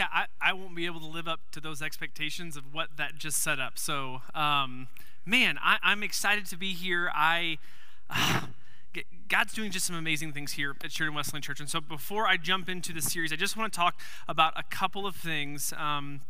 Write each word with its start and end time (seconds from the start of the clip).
yeah, 0.00 0.06
I, 0.10 0.24
I 0.40 0.52
won't 0.54 0.74
be 0.74 0.86
able 0.86 1.00
to 1.00 1.06
live 1.06 1.28
up 1.28 1.40
to 1.52 1.60
those 1.60 1.82
expectations 1.82 2.56
of 2.56 2.72
what 2.72 2.96
that 2.96 3.18
just 3.18 3.42
set 3.42 3.60
up. 3.60 3.78
So, 3.78 4.22
um, 4.34 4.88
man, 5.26 5.58
I, 5.62 5.76
am 5.84 6.02
excited 6.02 6.46
to 6.46 6.56
be 6.56 6.72
here. 6.72 7.10
I. 7.14 7.58
Uh, 8.12 8.40
God's 9.28 9.54
doing 9.54 9.70
just 9.70 9.86
some 9.86 9.94
amazing 9.94 10.32
things 10.32 10.54
here 10.54 10.74
at 10.82 10.90
Sheridan 10.90 11.14
Wesleyan 11.14 11.42
Church. 11.42 11.60
And 11.60 11.70
so 11.70 11.80
before 11.80 12.26
I 12.26 12.36
jump 12.36 12.68
into 12.68 12.92
the 12.92 13.00
series, 13.00 13.32
I 13.32 13.36
just 13.36 13.56
want 13.56 13.72
to 13.72 13.76
talk 13.76 14.00
about 14.26 14.52
a 14.58 14.64
couple 14.64 15.06
of 15.06 15.14
things. 15.14 15.72
Um, 15.78 16.22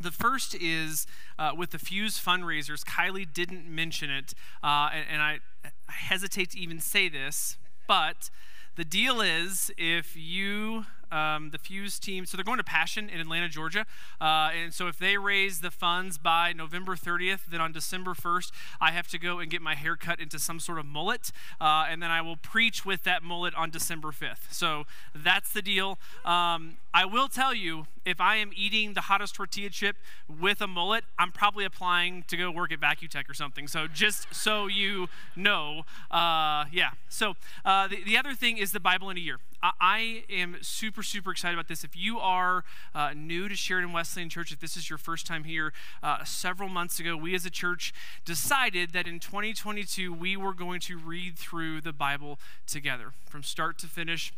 the 0.00 0.10
first 0.10 0.54
is 0.54 1.06
uh, 1.38 1.50
with 1.54 1.72
the 1.72 1.78
Fuse 1.78 2.18
fundraisers. 2.18 2.86
Kylie 2.86 3.30
didn't 3.30 3.68
mention 3.68 4.08
it, 4.08 4.32
uh, 4.64 4.88
and, 4.94 5.04
and 5.12 5.20
I, 5.20 5.40
I 5.62 5.92
hesitate 5.92 6.52
to 6.52 6.58
even 6.58 6.80
say 6.80 7.10
this, 7.10 7.58
but 7.86 8.30
the 8.76 8.84
deal 8.84 9.20
is 9.20 9.70
if 9.76 10.16
you 10.16 10.86
um, 11.10 11.50
the 11.50 11.58
Fuse 11.58 11.98
team. 11.98 12.26
So 12.26 12.36
they're 12.36 12.44
going 12.44 12.58
to 12.58 12.64
Passion 12.64 13.08
in 13.08 13.20
Atlanta, 13.20 13.48
Georgia. 13.48 13.86
Uh, 14.20 14.50
and 14.56 14.74
so 14.74 14.88
if 14.88 14.98
they 14.98 15.16
raise 15.16 15.60
the 15.60 15.70
funds 15.70 16.18
by 16.18 16.52
November 16.52 16.96
30th, 16.96 17.46
then 17.50 17.60
on 17.60 17.72
December 17.72 18.14
1st, 18.14 18.50
I 18.80 18.90
have 18.92 19.08
to 19.08 19.18
go 19.18 19.38
and 19.38 19.50
get 19.50 19.62
my 19.62 19.74
hair 19.74 19.96
cut 19.96 20.20
into 20.20 20.38
some 20.38 20.60
sort 20.60 20.78
of 20.78 20.86
mullet. 20.86 21.32
Uh, 21.60 21.86
and 21.88 22.02
then 22.02 22.10
I 22.10 22.22
will 22.22 22.36
preach 22.36 22.84
with 22.84 23.04
that 23.04 23.22
mullet 23.22 23.54
on 23.54 23.70
December 23.70 24.08
5th. 24.08 24.52
So 24.52 24.84
that's 25.14 25.52
the 25.52 25.62
deal. 25.62 25.98
Um, 26.24 26.76
I 26.92 27.04
will 27.04 27.28
tell 27.28 27.54
you, 27.54 27.86
if 28.06 28.20
I 28.20 28.36
am 28.36 28.52
eating 28.54 28.94
the 28.94 29.02
hottest 29.02 29.34
tortilla 29.34 29.68
chip 29.68 29.96
with 30.28 30.60
a 30.60 30.66
mullet, 30.66 31.04
I'm 31.18 31.32
probably 31.32 31.64
applying 31.64 32.24
to 32.28 32.36
go 32.36 32.50
work 32.50 32.72
at 32.72 32.80
Vacutech 32.80 33.28
or 33.28 33.34
something. 33.34 33.68
So 33.68 33.86
just 33.86 34.34
so 34.34 34.66
you 34.66 35.08
know, 35.34 35.82
uh, 36.10 36.66
yeah. 36.72 36.92
So 37.08 37.34
uh, 37.64 37.88
the, 37.88 38.02
the 38.04 38.16
other 38.16 38.32
thing 38.32 38.58
is 38.58 38.72
the 38.72 38.80
Bible 38.80 39.10
in 39.10 39.16
a 39.16 39.20
year. 39.20 39.38
I 39.62 40.24
am 40.30 40.56
super, 40.60 41.02
super 41.02 41.30
excited 41.30 41.54
about 41.54 41.68
this. 41.68 41.84
If 41.84 41.96
you 41.96 42.18
are 42.18 42.64
uh, 42.94 43.12
new 43.14 43.48
to 43.48 43.54
Sheridan 43.54 43.92
Wesleyan 43.92 44.28
Church, 44.28 44.52
if 44.52 44.60
this 44.60 44.76
is 44.76 44.88
your 44.90 44.98
first 44.98 45.26
time 45.26 45.44
here, 45.44 45.72
uh, 46.02 46.24
several 46.24 46.68
months 46.68 47.00
ago, 47.00 47.16
we 47.16 47.34
as 47.34 47.46
a 47.46 47.50
church 47.50 47.92
decided 48.24 48.92
that 48.92 49.06
in 49.06 49.18
2022 49.20 50.12
we 50.12 50.36
were 50.36 50.54
going 50.54 50.80
to 50.80 50.98
read 50.98 51.38
through 51.38 51.80
the 51.80 51.92
Bible 51.92 52.38
together 52.66 53.12
from 53.28 53.42
start 53.42 53.78
to 53.78 53.86
finish. 53.86 54.32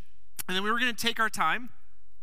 And 0.47 0.57
then 0.57 0.63
we 0.63 0.71
were 0.71 0.79
going 0.79 0.95
to 0.95 1.07
take 1.07 1.21
our 1.21 1.31
time 1.31 1.71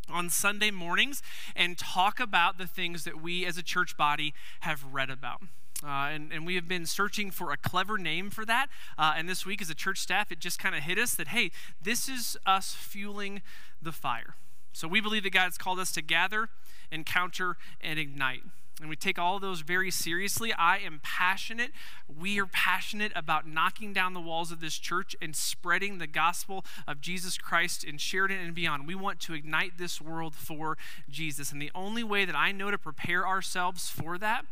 on 0.10 0.30
Sunday 0.30 0.72
mornings 0.72 1.22
and 1.56 1.78
talk 1.78 2.20
about 2.20 2.58
the 2.58 2.68
things 2.68 3.04
that 3.04 3.22
we 3.22 3.46
as 3.46 3.58
a 3.58 3.64
church 3.64 3.98
body 3.98 4.34
have 4.62 4.84
read 4.92 5.10
about. 5.10 5.42
Uh, 5.86 6.10
and, 6.10 6.32
and 6.32 6.46
we 6.46 6.56
have 6.56 6.68
been 6.68 6.86
searching 6.86 7.30
for 7.30 7.52
a 7.52 7.58
clever 7.58 7.98
name 7.98 8.30
for 8.30 8.44
that. 8.46 8.68
Uh, 8.98 9.14
and 9.16 9.30
this 9.30 9.46
week, 9.46 9.62
as 9.62 9.70
a 9.70 9.76
church 9.76 10.00
staff, 10.00 10.32
it 10.32 10.40
just 10.40 10.58
kind 10.58 10.74
of 10.74 10.82
hit 10.82 10.98
us 10.98 11.14
that, 11.16 11.28
hey, 11.28 11.52
this 11.82 12.10
is 12.10 12.36
us 12.46 12.74
fueling 12.74 13.42
the 13.82 13.92
fire. 13.92 14.36
So 14.74 14.88
we 14.88 15.00
believe 15.00 15.24
that 15.24 15.34
God's 15.34 15.58
called 15.58 15.80
us 15.80 15.92
to 15.94 16.02
gather, 16.02 16.50
encounter, 16.92 17.58
and 17.80 18.00
ignite. 18.00 18.42
And 18.82 18.90
we 18.90 18.98
take 18.98 19.18
all 19.18 19.40
those 19.40 19.62
very 19.62 19.90
seriously. 19.90 20.52
I 20.52 20.80
am 20.80 21.00
passionate. 21.02 21.72
We 22.14 22.42
are 22.42 22.46
passionate 22.46 23.14
about 23.16 23.48
knocking 23.48 23.94
down 23.94 24.14
the 24.14 24.20
walls 24.20 24.52
of 24.52 24.60
this 24.60 24.78
church 24.78 25.16
and 25.22 25.34
spreading 25.34 25.98
the 25.98 26.08
gospel 26.08 26.66
of 26.86 27.00
Jesus 27.00 27.38
Christ 27.38 27.86
in 27.86 27.98
Sheridan 27.98 28.40
and 28.40 28.54
beyond. 28.54 28.86
We 28.86 28.96
want 28.96 29.22
to 29.22 29.34
ignite 29.34 29.78
this 29.78 30.02
world 30.02 30.36
for 30.36 30.78
Jesus. 31.10 31.54
And 31.54 31.62
the 31.62 31.72
only 31.74 32.04
way 32.04 32.26
that 32.26 32.36
I 32.36 32.52
know 32.52 32.70
to 32.70 32.78
prepare 32.78 33.26
ourselves 33.26 33.88
for 33.88 34.18
that 34.18 34.46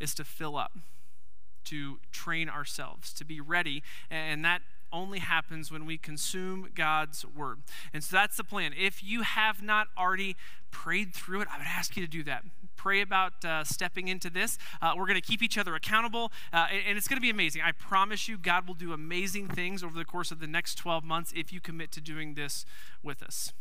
is 0.00 0.14
to 0.14 0.24
fill 0.24 0.56
up, 0.56 0.72
to 1.64 1.98
train 2.12 2.48
ourselves, 2.48 3.12
to 3.14 3.24
be 3.24 3.40
ready. 3.40 3.82
And 4.10 4.44
that 4.44 4.62
only 4.92 5.18
happens 5.18 5.70
when 5.70 5.84
we 5.84 5.98
consume 5.98 6.68
God's 6.74 7.24
word. 7.24 7.58
And 7.92 8.02
so 8.02 8.16
that's 8.16 8.36
the 8.36 8.44
plan. 8.44 8.72
If 8.78 9.02
you 9.02 9.22
have 9.22 9.62
not 9.62 9.88
already 9.98 10.36
prayed 10.70 11.14
through 11.14 11.42
it, 11.42 11.48
I 11.52 11.58
would 11.58 11.66
ask 11.66 11.96
you 11.96 12.04
to 12.04 12.10
do 12.10 12.22
that. 12.24 12.44
Pray 12.76 13.00
about 13.00 13.44
uh, 13.44 13.64
stepping 13.64 14.08
into 14.08 14.30
this. 14.30 14.58
Uh, 14.80 14.92
we're 14.96 15.06
going 15.06 15.20
to 15.20 15.26
keep 15.26 15.42
each 15.42 15.58
other 15.58 15.74
accountable, 15.74 16.30
uh, 16.52 16.66
and, 16.70 16.82
and, 16.88 16.98
it's 16.98 17.08
going 17.08 17.16
to 17.16 17.22
be 17.22 17.30
amazing. 17.30 17.62
I 17.62 17.72
promise 17.72 18.28
you, 18.28 18.38
God 18.38 18.68
will 18.68 18.74
do 18.74 18.92
amazing 18.92 19.48
things 19.48 19.82
over 19.82 19.96
the 19.96 20.04
course 20.04 20.30
of 20.30 20.40
the 20.40 20.46
next 20.46 20.76
12 20.76 21.02
months 21.02 21.32
if 21.34 21.52
you 21.52 21.60
commit 21.60 21.90
to 21.92 22.00
doing 22.00 22.34
this 22.34 22.64
with 23.02 23.22
us. 23.22 23.52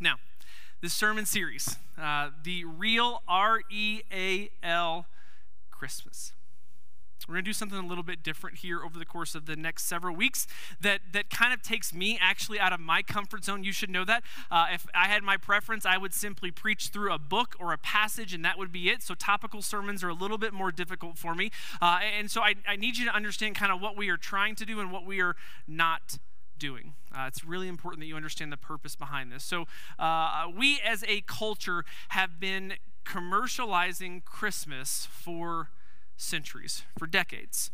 Now, 0.00 0.16
this 0.80 0.94
sermon 0.94 1.26
series, 1.26 1.76
uh, 2.00 2.30
the 2.42 2.64
real 2.64 3.22
R 3.28 3.60
E 3.70 4.00
A 4.10 4.50
L 4.62 5.06
Christmas. 5.80 6.34
We're 7.26 7.36
going 7.36 7.44
to 7.44 7.48
do 7.48 7.54
something 7.54 7.78
a 7.78 7.86
little 7.86 8.04
bit 8.04 8.22
different 8.22 8.58
here 8.58 8.82
over 8.84 8.98
the 8.98 9.06
course 9.06 9.34
of 9.34 9.46
the 9.46 9.56
next 9.56 9.84
several 9.84 10.14
weeks 10.14 10.46
that, 10.78 11.00
that 11.12 11.30
kind 11.30 11.54
of 11.54 11.62
takes 11.62 11.94
me 11.94 12.18
actually 12.20 12.60
out 12.60 12.74
of 12.74 12.80
my 12.80 13.00
comfort 13.00 13.44
zone. 13.44 13.64
You 13.64 13.72
should 13.72 13.88
know 13.88 14.04
that. 14.04 14.22
Uh, 14.50 14.66
if 14.74 14.86
I 14.94 15.06
had 15.06 15.22
my 15.22 15.38
preference, 15.38 15.86
I 15.86 15.96
would 15.96 16.12
simply 16.12 16.50
preach 16.50 16.88
through 16.88 17.14
a 17.14 17.18
book 17.18 17.56
or 17.58 17.72
a 17.72 17.78
passage, 17.78 18.34
and 18.34 18.44
that 18.44 18.58
would 18.58 18.72
be 18.72 18.90
it. 18.90 19.02
So 19.02 19.14
topical 19.14 19.62
sermons 19.62 20.04
are 20.04 20.10
a 20.10 20.14
little 20.14 20.36
bit 20.36 20.52
more 20.52 20.70
difficult 20.70 21.16
for 21.16 21.34
me. 21.34 21.50
Uh, 21.80 22.00
and 22.18 22.30
so 22.30 22.42
I, 22.42 22.56
I 22.68 22.76
need 22.76 22.98
you 22.98 23.06
to 23.06 23.14
understand 23.14 23.54
kind 23.54 23.72
of 23.72 23.80
what 23.80 23.96
we 23.96 24.10
are 24.10 24.18
trying 24.18 24.54
to 24.56 24.66
do 24.66 24.80
and 24.80 24.92
what 24.92 25.06
we 25.06 25.22
are 25.22 25.36
not 25.66 26.18
doing. 26.58 26.92
Uh, 27.16 27.24
it's 27.26 27.44
really 27.44 27.68
important 27.68 28.00
that 28.00 28.06
you 28.06 28.16
understand 28.16 28.52
the 28.52 28.56
purpose 28.56 28.94
behind 28.94 29.32
this. 29.32 29.42
So, 29.42 29.66
uh, 29.98 30.46
we 30.54 30.80
as 30.84 31.02
a 31.08 31.22
culture 31.22 31.84
have 32.10 32.38
been 32.38 32.74
commercializing 33.04 34.24
Christmas 34.24 35.06
for 35.10 35.70
centuries, 36.16 36.82
for 36.98 37.06
decades. 37.06 37.70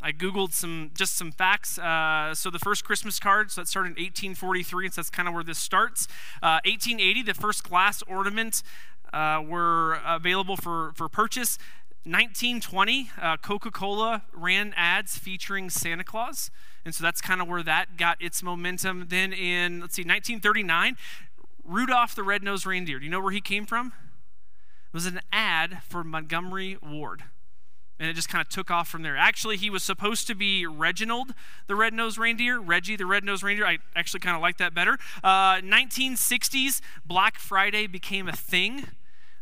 I 0.00 0.12
googled 0.12 0.52
some 0.52 0.92
just 0.96 1.16
some 1.16 1.32
facts. 1.32 1.78
Uh, 1.78 2.34
so 2.34 2.50
the 2.50 2.58
first 2.58 2.84
Christmas 2.84 3.18
cards 3.18 3.56
that 3.56 3.66
started 3.66 3.88
in 3.88 4.04
1843, 4.04 4.86
and 4.86 4.94
so 4.94 5.00
that's 5.00 5.10
kind 5.10 5.26
of 5.26 5.34
where 5.34 5.42
this 5.42 5.58
starts. 5.58 6.06
Uh, 6.42 6.62
1880, 6.64 7.22
the 7.22 7.34
first 7.34 7.64
glass 7.64 8.02
ornament 8.02 8.62
uh, 9.12 9.42
were 9.44 10.00
available 10.06 10.56
for 10.56 10.92
for 10.94 11.08
purchase. 11.08 11.58
1920, 12.04 13.10
uh, 13.20 13.36
Coca-Cola 13.36 14.22
ran 14.32 14.72
ads 14.76 15.18
featuring 15.18 15.68
Santa 15.68 16.04
Claus, 16.04 16.50
and 16.84 16.94
so 16.94 17.02
that's 17.02 17.20
kind 17.20 17.42
of 17.42 17.48
where 17.48 17.62
that 17.62 17.96
got 17.96 18.16
its 18.22 18.42
momentum. 18.42 19.06
Then 19.08 19.32
in 19.32 19.80
let's 19.80 19.96
see, 19.96 20.02
1939, 20.02 20.96
Rudolph 21.64 22.14
the 22.14 22.22
Red-Nosed 22.22 22.64
Reindeer. 22.64 23.00
Do 23.00 23.04
you 23.04 23.10
know 23.10 23.20
where 23.20 23.32
he 23.32 23.40
came 23.40 23.66
from? 23.66 23.92
It 24.88 24.94
was 24.94 25.06
an 25.06 25.20
ad 25.32 25.82
for 25.88 26.02
Montgomery 26.02 26.78
Ward. 26.82 27.24
And 28.00 28.08
it 28.08 28.14
just 28.14 28.28
kind 28.28 28.40
of 28.40 28.48
took 28.48 28.70
off 28.70 28.88
from 28.88 29.02
there. 29.02 29.16
Actually, 29.16 29.56
he 29.56 29.70
was 29.70 29.82
supposed 29.82 30.26
to 30.28 30.34
be 30.34 30.66
Reginald, 30.66 31.34
the 31.66 31.74
red-nosed 31.74 32.16
reindeer. 32.16 32.60
Reggie, 32.60 32.96
the 32.96 33.06
red-nosed 33.06 33.42
reindeer. 33.42 33.66
I 33.66 33.78
actually 33.96 34.20
kind 34.20 34.36
of 34.36 34.40
like 34.40 34.56
that 34.58 34.72
better. 34.72 34.98
Uh, 35.22 35.56
1960s, 35.56 36.80
Black 37.04 37.38
Friday 37.38 37.86
became 37.86 38.28
a 38.28 38.32
thing. 38.32 38.86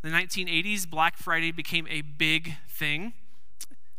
The 0.02 0.08
1980s, 0.08 0.88
Black 0.88 1.16
Friday 1.16 1.52
became 1.52 1.86
a 1.88 2.00
big 2.00 2.54
thing. 2.68 3.12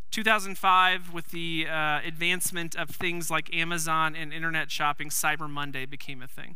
2005, 0.09 1.13
with 1.13 1.27
the 1.29 1.67
uh, 1.69 1.99
advancement 2.03 2.75
of 2.75 2.89
things 2.89 3.29
like 3.29 3.53
Amazon 3.53 4.15
and 4.15 4.33
internet 4.33 4.71
shopping, 4.71 5.09
Cyber 5.09 5.49
Monday 5.49 5.85
became 5.85 6.21
a 6.21 6.27
thing. 6.27 6.55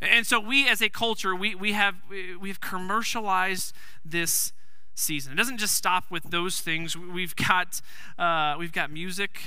And 0.00 0.26
so 0.26 0.40
we 0.40 0.66
as 0.68 0.80
a 0.80 0.88
culture, 0.88 1.34
we, 1.34 1.54
we 1.54 1.72
have 1.72 1.94
we've 2.40 2.60
commercialized 2.60 3.74
this 4.04 4.52
season. 4.94 5.32
It 5.32 5.36
doesn't 5.36 5.58
just 5.58 5.74
stop 5.74 6.10
with 6.10 6.30
those 6.30 6.60
things. 6.60 6.96
We've 6.96 7.36
got 7.36 7.80
uh, 8.18 8.56
we've 8.58 8.72
got 8.72 8.90
music, 8.90 9.40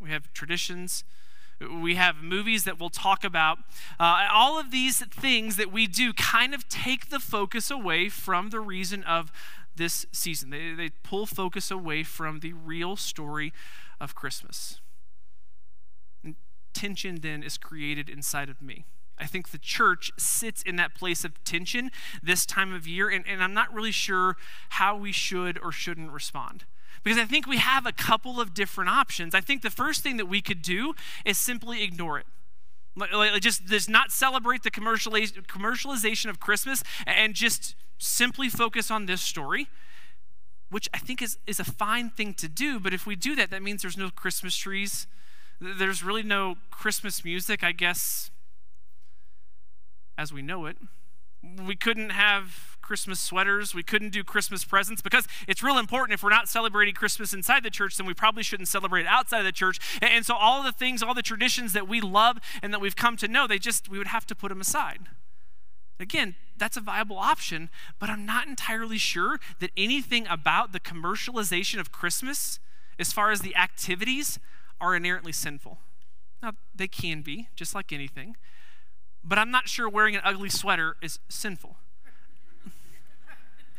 we 0.00 0.10
have 0.10 0.32
traditions, 0.32 1.04
we 1.60 1.96
have 1.96 2.16
movies 2.22 2.64
that 2.64 2.78
we'll 2.78 2.90
talk 2.90 3.24
about. 3.24 3.58
Uh, 3.98 4.26
all 4.30 4.58
of 4.58 4.70
these 4.70 5.04
things 5.06 5.56
that 5.56 5.72
we 5.72 5.86
do 5.86 6.12
kind 6.12 6.54
of 6.54 6.68
take 6.68 7.10
the 7.10 7.20
focus 7.20 7.70
away 7.70 8.08
from 8.08 8.50
the 8.50 8.60
reason 8.60 9.02
of 9.04 9.32
this 9.74 10.06
season. 10.12 10.50
They, 10.50 10.74
they 10.74 10.90
pull 11.02 11.26
focus 11.26 11.70
away 11.70 12.02
from 12.02 12.40
the 12.40 12.52
real 12.52 12.96
story 12.96 13.52
of 14.00 14.14
Christmas. 14.14 14.80
And 16.22 16.36
tension 16.72 17.20
then 17.20 17.42
is 17.42 17.58
created 17.58 18.08
inside 18.08 18.48
of 18.48 18.60
me. 18.60 18.84
I 19.22 19.26
think 19.26 19.50
the 19.50 19.58
church 19.58 20.10
sits 20.18 20.62
in 20.62 20.76
that 20.76 20.94
place 20.94 21.24
of 21.24 21.42
tension 21.44 21.90
this 22.22 22.44
time 22.44 22.74
of 22.74 22.86
year, 22.86 23.08
and, 23.08 23.24
and 23.26 23.42
I'm 23.42 23.54
not 23.54 23.72
really 23.72 23.92
sure 23.92 24.36
how 24.70 24.96
we 24.96 25.12
should 25.12 25.58
or 25.62 25.70
shouldn't 25.70 26.10
respond. 26.10 26.64
Because 27.04 27.18
I 27.18 27.24
think 27.24 27.46
we 27.46 27.58
have 27.58 27.86
a 27.86 27.92
couple 27.92 28.40
of 28.40 28.54
different 28.54 28.90
options. 28.90 29.34
I 29.34 29.40
think 29.40 29.62
the 29.62 29.70
first 29.70 30.02
thing 30.02 30.16
that 30.18 30.26
we 30.26 30.40
could 30.40 30.62
do 30.62 30.94
is 31.24 31.38
simply 31.38 31.82
ignore 31.82 32.18
it. 32.18 32.26
Like, 32.94 33.40
just, 33.40 33.66
just 33.66 33.88
not 33.88 34.12
celebrate 34.12 34.62
the 34.62 34.70
commercialization 34.70 36.28
of 36.28 36.40
Christmas 36.40 36.82
and 37.06 37.34
just 37.34 37.74
simply 37.98 38.48
focus 38.48 38.90
on 38.90 39.06
this 39.06 39.22
story, 39.22 39.68
which 40.70 40.88
I 40.92 40.98
think 40.98 41.22
is, 41.22 41.38
is 41.46 41.58
a 41.58 41.64
fine 41.64 42.10
thing 42.10 42.34
to 42.34 42.48
do. 42.48 42.78
But 42.78 42.92
if 42.92 43.06
we 43.06 43.16
do 43.16 43.34
that, 43.36 43.50
that 43.50 43.62
means 43.62 43.82
there's 43.82 43.96
no 43.96 44.10
Christmas 44.10 44.56
trees. 44.56 45.06
There's 45.60 46.02
really 46.02 46.22
no 46.22 46.56
Christmas 46.70 47.24
music. 47.24 47.64
I 47.64 47.72
guess 47.72 48.30
as 50.16 50.32
we 50.32 50.42
know 50.42 50.66
it. 50.66 50.76
We 51.66 51.74
couldn't 51.74 52.10
have 52.10 52.76
Christmas 52.82 53.18
sweaters. 53.18 53.74
We 53.74 53.82
couldn't 53.82 54.10
do 54.10 54.22
Christmas 54.22 54.64
presents 54.64 55.02
because 55.02 55.26
it's 55.48 55.62
real 55.62 55.78
important. 55.78 56.14
If 56.14 56.22
we're 56.22 56.30
not 56.30 56.48
celebrating 56.48 56.94
Christmas 56.94 57.32
inside 57.32 57.62
the 57.62 57.70
church, 57.70 57.96
then 57.96 58.06
we 58.06 58.14
probably 58.14 58.42
shouldn't 58.42 58.68
celebrate 58.68 59.06
outside 59.06 59.38
of 59.38 59.44
the 59.44 59.52
church. 59.52 59.78
And 60.00 60.24
so, 60.26 60.34
all 60.34 60.62
the 60.62 60.72
things, 60.72 61.02
all 61.02 61.14
the 61.14 61.22
traditions 61.22 61.72
that 61.72 61.88
we 61.88 62.00
love 62.00 62.38
and 62.62 62.72
that 62.72 62.80
we've 62.80 62.96
come 62.96 63.16
to 63.16 63.28
know, 63.28 63.46
they 63.46 63.58
just, 63.58 63.88
we 63.88 63.98
would 63.98 64.08
have 64.08 64.26
to 64.26 64.34
put 64.34 64.50
them 64.50 64.60
aside. 64.60 65.00
Again, 65.98 66.34
that's 66.56 66.76
a 66.76 66.80
viable 66.80 67.18
option, 67.18 67.70
but 67.98 68.10
I'm 68.10 68.26
not 68.26 68.46
entirely 68.46 68.98
sure 68.98 69.38
that 69.60 69.70
anything 69.76 70.26
about 70.26 70.72
the 70.72 70.80
commercialization 70.80 71.78
of 71.78 71.92
Christmas, 71.92 72.58
as 72.98 73.12
far 73.12 73.30
as 73.30 73.40
the 73.40 73.56
activities, 73.56 74.38
are 74.80 74.96
inherently 74.96 75.32
sinful. 75.32 75.78
Now, 76.42 76.52
they 76.74 76.88
can 76.88 77.22
be, 77.22 77.48
just 77.54 77.74
like 77.74 77.92
anything, 77.92 78.36
but 79.24 79.38
I'm 79.38 79.50
not 79.50 79.68
sure 79.68 79.88
wearing 79.88 80.14
an 80.14 80.22
ugly 80.24 80.48
sweater 80.48 80.96
is 81.02 81.18
sinful. 81.28 81.76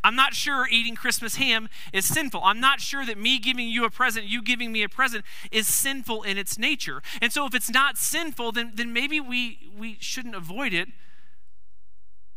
I'm 0.04 0.16
not 0.16 0.34
sure 0.34 0.68
eating 0.70 0.96
Christmas 0.96 1.36
ham 1.36 1.70
is 1.94 2.06
sinful. 2.06 2.42
I'm 2.44 2.60
not 2.60 2.82
sure 2.82 3.06
that 3.06 3.18
me 3.18 3.40
giving 3.40 3.70
you 3.70 3.86
a 3.86 3.90
present, 3.90 4.26
you 4.26 4.42
giving 4.42 4.72
me 4.72 4.84
a 4.84 4.90
present, 4.90 5.24
is 5.50 5.66
sinful 5.66 6.24
in 6.24 6.38
its 6.38 6.58
nature. 6.58 7.02
And 7.22 7.32
so 7.32 7.46
if 7.46 7.56
it's 7.56 7.70
not 7.70 7.98
sinful, 7.98 8.52
then, 8.52 8.74
then 8.76 8.92
maybe 8.92 9.22
we, 9.22 9.72
we 9.78 9.98
shouldn't 10.02 10.36
avoid 10.36 10.74
it. 10.74 10.90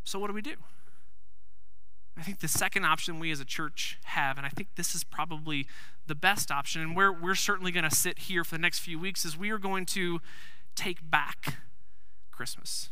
So 0.05 0.21
what 0.21 0.29
do 0.29 0.33
we 0.33 0.43
do? 0.43 0.55
I 2.17 2.23
think 2.23 2.39
the 2.39 2.49
second 2.49 2.85
option 2.85 3.19
we 3.19 3.33
as 3.33 3.41
a 3.41 3.45
church 3.45 3.99
have, 4.05 4.39
and 4.39 4.47
I 4.47 4.49
think 4.49 4.69
this 4.77 4.95
is 4.95 5.03
probably 5.03 5.67
the 6.07 6.15
best 6.15 6.53
option, 6.53 6.81
and 6.81 6.95
where 6.95 7.13
we're 7.13 7.35
certainly 7.35 7.73
going 7.73 7.89
to 7.89 7.95
sit 7.95 8.21
here 8.21 8.45
for 8.45 8.55
the 8.55 8.63
next 8.63 8.79
few 8.79 8.99
weeks, 8.99 9.25
is 9.25 9.37
we 9.37 9.51
are 9.51 9.59
going 9.59 9.87
to 9.87 10.21
take 10.77 11.11
back 11.11 11.57
Christmas. 12.31 12.91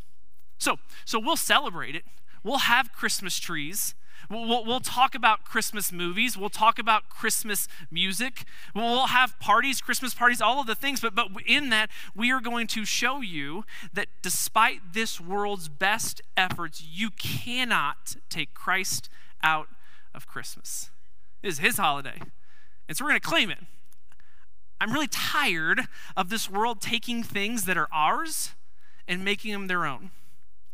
So, 0.64 0.78
so 1.04 1.20
we'll 1.20 1.36
celebrate 1.36 1.94
it. 1.94 2.04
We'll 2.42 2.56
have 2.56 2.90
Christmas 2.90 3.38
trees. 3.38 3.94
We'll, 4.30 4.64
we'll, 4.64 4.80
talk 4.80 5.14
about 5.14 5.44
Christmas 5.44 5.92
movies. 5.92 6.38
We'll 6.38 6.48
talk 6.48 6.78
about 6.78 7.10
Christmas 7.10 7.68
music. 7.90 8.44
We'll 8.74 9.08
have 9.08 9.38
parties, 9.38 9.82
Christmas 9.82 10.14
parties, 10.14 10.40
all 10.40 10.62
of 10.62 10.66
the 10.66 10.74
things. 10.74 11.02
But, 11.02 11.14
but 11.14 11.30
in 11.46 11.68
that, 11.68 11.90
we 12.16 12.32
are 12.32 12.40
going 12.40 12.66
to 12.68 12.86
show 12.86 13.20
you 13.20 13.66
that 13.92 14.06
despite 14.22 14.94
this 14.94 15.20
world's 15.20 15.68
best 15.68 16.22
efforts, 16.34 16.82
you 16.82 17.10
cannot 17.10 18.16
take 18.30 18.54
Christ 18.54 19.10
out 19.42 19.68
of 20.14 20.26
Christmas. 20.26 20.88
It 21.42 21.48
is 21.48 21.58
his 21.58 21.76
holiday. 21.76 22.22
And 22.88 22.96
so 22.96 23.04
we're 23.04 23.10
going 23.10 23.20
to 23.20 23.28
claim 23.28 23.50
it. 23.50 23.58
I'm 24.80 24.94
really 24.94 25.08
tired 25.08 25.82
of 26.16 26.30
this 26.30 26.48
world 26.48 26.80
taking 26.80 27.22
things 27.22 27.66
that 27.66 27.76
are 27.76 27.88
ours 27.92 28.54
and 29.06 29.22
making 29.22 29.52
them 29.52 29.66
their 29.66 29.84
own. 29.84 30.10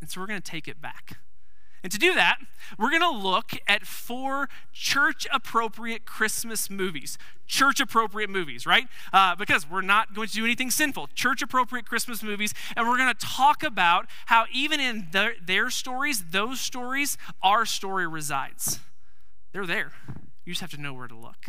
And 0.00 0.10
so 0.10 0.20
we're 0.20 0.26
going 0.26 0.40
to 0.40 0.50
take 0.50 0.68
it 0.68 0.80
back. 0.80 1.18
And 1.82 1.90
to 1.92 1.98
do 1.98 2.14
that, 2.14 2.38
we're 2.78 2.90
going 2.90 3.00
to 3.00 3.10
look 3.10 3.52
at 3.66 3.86
four 3.86 4.48
church 4.72 5.26
appropriate 5.32 6.04
Christmas 6.04 6.68
movies. 6.68 7.16
Church 7.46 7.80
appropriate 7.80 8.28
movies, 8.28 8.66
right? 8.66 8.86
Uh, 9.12 9.34
because 9.34 9.68
we're 9.68 9.80
not 9.80 10.14
going 10.14 10.28
to 10.28 10.34
do 10.34 10.44
anything 10.44 10.70
sinful. 10.70 11.08
Church 11.14 11.40
appropriate 11.40 11.86
Christmas 11.86 12.22
movies. 12.22 12.52
And 12.76 12.86
we're 12.86 12.98
going 12.98 13.12
to 13.14 13.26
talk 13.26 13.62
about 13.62 14.06
how, 14.26 14.44
even 14.52 14.78
in 14.78 15.08
their, 15.10 15.34
their 15.42 15.70
stories, 15.70 16.24
those 16.30 16.60
stories, 16.60 17.16
our 17.42 17.64
story 17.64 18.06
resides. 18.06 18.80
They're 19.52 19.66
there. 19.66 19.92
You 20.44 20.52
just 20.52 20.60
have 20.60 20.70
to 20.72 20.80
know 20.80 20.92
where 20.92 21.08
to 21.08 21.16
look. 21.16 21.46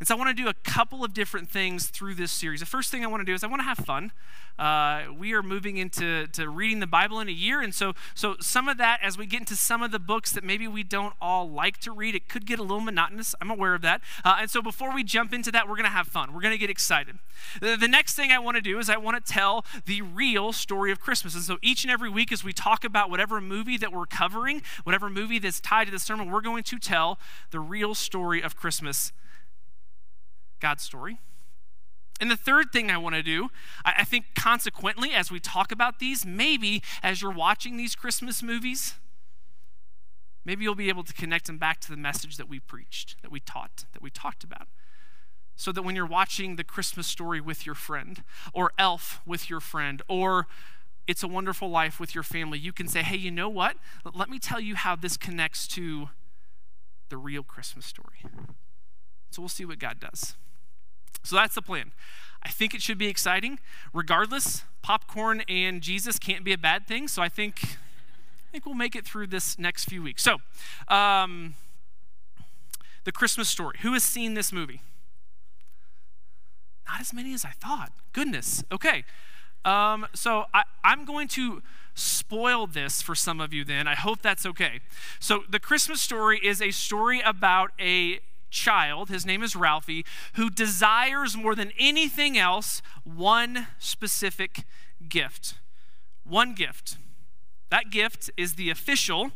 And 0.00 0.08
so 0.08 0.14
I 0.14 0.18
want 0.18 0.34
to 0.34 0.42
do 0.42 0.48
a 0.48 0.54
couple 0.54 1.04
of 1.04 1.12
different 1.12 1.50
things 1.50 1.88
through 1.88 2.14
this 2.14 2.32
series. 2.32 2.60
The 2.60 2.66
first 2.66 2.90
thing 2.90 3.04
I 3.04 3.06
want 3.06 3.20
to 3.20 3.24
do 3.26 3.34
is 3.34 3.44
I 3.44 3.48
want 3.48 3.60
to 3.60 3.64
have 3.64 3.76
fun. 3.76 4.12
Uh, 4.58 5.04
we 5.16 5.34
are 5.34 5.42
moving 5.42 5.76
into 5.76 6.26
to 6.28 6.48
reading 6.48 6.80
the 6.80 6.86
Bible 6.86 7.20
in 7.20 7.28
a 7.28 7.32
year, 7.32 7.60
and 7.60 7.74
so 7.74 7.92
so 8.14 8.36
some 8.40 8.66
of 8.66 8.78
that, 8.78 9.00
as 9.02 9.18
we 9.18 9.26
get 9.26 9.40
into 9.40 9.56
some 9.56 9.82
of 9.82 9.90
the 9.90 9.98
books 9.98 10.32
that 10.32 10.42
maybe 10.42 10.66
we 10.66 10.82
don't 10.82 11.12
all 11.20 11.50
like 11.50 11.78
to 11.78 11.92
read, 11.92 12.14
it 12.14 12.28
could 12.28 12.46
get 12.46 12.58
a 12.58 12.62
little 12.62 12.80
monotonous. 12.80 13.34
I'm 13.42 13.50
aware 13.50 13.74
of 13.74 13.82
that. 13.82 14.00
Uh, 14.24 14.38
and 14.40 14.50
so 14.50 14.62
before 14.62 14.94
we 14.94 15.04
jump 15.04 15.34
into 15.34 15.50
that, 15.52 15.68
we're 15.68 15.76
going 15.76 15.84
to 15.84 15.90
have 15.90 16.06
fun. 16.06 16.32
We're 16.32 16.40
going 16.40 16.54
to 16.54 16.58
get 16.58 16.70
excited. 16.70 17.18
The, 17.60 17.76
the 17.76 17.88
next 17.88 18.14
thing 18.14 18.32
I 18.32 18.38
want 18.38 18.56
to 18.56 18.62
do 18.62 18.78
is 18.78 18.88
I 18.88 18.96
want 18.96 19.22
to 19.22 19.32
tell 19.32 19.66
the 19.84 20.00
real 20.00 20.52
story 20.52 20.90
of 20.92 21.00
Christmas. 21.00 21.34
And 21.34 21.44
so 21.44 21.58
each 21.60 21.84
and 21.84 21.90
every 21.90 22.08
week, 22.08 22.32
as 22.32 22.42
we 22.42 22.54
talk 22.54 22.84
about 22.84 23.10
whatever 23.10 23.40
movie 23.40 23.76
that 23.76 23.92
we're 23.92 24.06
covering, 24.06 24.62
whatever 24.84 25.10
movie 25.10 25.38
that's 25.38 25.60
tied 25.60 25.86
to 25.86 25.90
the 25.90 25.98
sermon, 25.98 26.30
we're 26.30 26.40
going 26.40 26.62
to 26.64 26.78
tell 26.78 27.18
the 27.50 27.60
real 27.60 27.94
story 27.94 28.42
of 28.42 28.56
Christmas 28.56 29.12
God's 30.60 30.82
story. 30.82 31.18
And 32.20 32.30
the 32.30 32.36
third 32.36 32.70
thing 32.70 32.90
I 32.90 32.98
want 32.98 33.14
to 33.14 33.22
do, 33.22 33.48
I 33.82 34.04
think 34.04 34.26
consequently, 34.34 35.12
as 35.12 35.30
we 35.30 35.40
talk 35.40 35.72
about 35.72 36.00
these, 36.00 36.26
maybe 36.26 36.82
as 37.02 37.22
you're 37.22 37.32
watching 37.32 37.78
these 37.78 37.94
Christmas 37.94 38.42
movies, 38.42 38.96
maybe 40.44 40.62
you'll 40.62 40.74
be 40.74 40.90
able 40.90 41.04
to 41.04 41.14
connect 41.14 41.46
them 41.46 41.56
back 41.56 41.80
to 41.80 41.90
the 41.90 41.96
message 41.96 42.36
that 42.36 42.46
we 42.46 42.60
preached, 42.60 43.16
that 43.22 43.32
we 43.32 43.40
taught, 43.40 43.86
that 43.94 44.02
we 44.02 44.10
talked 44.10 44.44
about. 44.44 44.68
So 45.56 45.72
that 45.72 45.82
when 45.82 45.96
you're 45.96 46.06
watching 46.06 46.56
the 46.56 46.64
Christmas 46.64 47.06
story 47.06 47.40
with 47.40 47.64
your 47.64 47.74
friend, 47.74 48.22
or 48.52 48.72
Elf 48.78 49.20
with 49.24 49.48
your 49.48 49.60
friend, 49.60 50.02
or 50.06 50.46
It's 51.06 51.22
a 51.22 51.28
Wonderful 51.28 51.70
Life 51.70 51.98
with 51.98 52.14
your 52.14 52.24
family, 52.24 52.58
you 52.58 52.72
can 52.72 52.86
say, 52.86 53.02
hey, 53.02 53.16
you 53.16 53.30
know 53.30 53.48
what? 53.48 53.76
Let 54.14 54.28
me 54.28 54.38
tell 54.38 54.60
you 54.60 54.74
how 54.74 54.94
this 54.94 55.16
connects 55.16 55.66
to 55.68 56.10
the 57.08 57.16
real 57.16 57.42
Christmas 57.42 57.86
story. 57.86 58.24
So 59.30 59.40
we'll 59.40 59.48
see 59.48 59.64
what 59.64 59.78
God 59.78 60.00
does. 60.00 60.34
So 61.22 61.36
that's 61.36 61.54
the 61.54 61.62
plan. 61.62 61.92
I 62.42 62.48
think 62.48 62.74
it 62.74 62.82
should 62.82 62.98
be 62.98 63.08
exciting. 63.08 63.58
Regardless, 63.92 64.64
popcorn 64.82 65.42
and 65.48 65.82
Jesus 65.82 66.18
can't 66.18 66.44
be 66.44 66.52
a 66.52 66.58
bad 66.58 66.86
thing. 66.86 67.08
So 67.08 67.22
I 67.22 67.28
think, 67.28 67.62
I 67.62 68.52
think 68.52 68.66
we'll 68.66 68.74
make 68.74 68.96
it 68.96 69.04
through 69.04 69.28
this 69.28 69.58
next 69.58 69.84
few 69.84 70.02
weeks. 70.02 70.22
So, 70.22 70.38
um, 70.88 71.54
the 73.04 73.12
Christmas 73.12 73.48
story. 73.48 73.78
Who 73.82 73.92
has 73.94 74.04
seen 74.04 74.34
this 74.34 74.52
movie? 74.52 74.82
Not 76.88 77.00
as 77.00 77.12
many 77.12 77.32
as 77.34 77.44
I 77.44 77.50
thought. 77.50 77.92
Goodness. 78.12 78.64
Okay. 78.70 79.04
Um, 79.64 80.06
so 80.14 80.46
I, 80.52 80.64
I'm 80.82 81.04
going 81.04 81.28
to 81.28 81.62
spoil 81.94 82.66
this 82.66 83.02
for 83.02 83.14
some 83.14 83.40
of 83.40 83.52
you 83.52 83.64
then. 83.64 83.86
I 83.86 83.94
hope 83.94 84.22
that's 84.22 84.46
okay. 84.46 84.80
So, 85.18 85.44
the 85.48 85.60
Christmas 85.60 86.00
story 86.00 86.40
is 86.42 86.62
a 86.62 86.70
story 86.70 87.20
about 87.20 87.72
a 87.78 88.20
child, 88.50 89.08
his 89.08 89.24
name 89.24 89.42
is 89.42 89.56
Ralphie, 89.56 90.04
who 90.34 90.50
desires 90.50 91.36
more 91.36 91.54
than 91.54 91.72
anything 91.78 92.36
else 92.36 92.82
one 93.04 93.68
specific 93.78 94.64
gift. 95.08 95.54
One 96.24 96.54
gift. 96.54 96.98
That 97.70 97.90
gift 97.90 98.30
is 98.36 98.54
the 98.54 98.70
official 98.70 99.32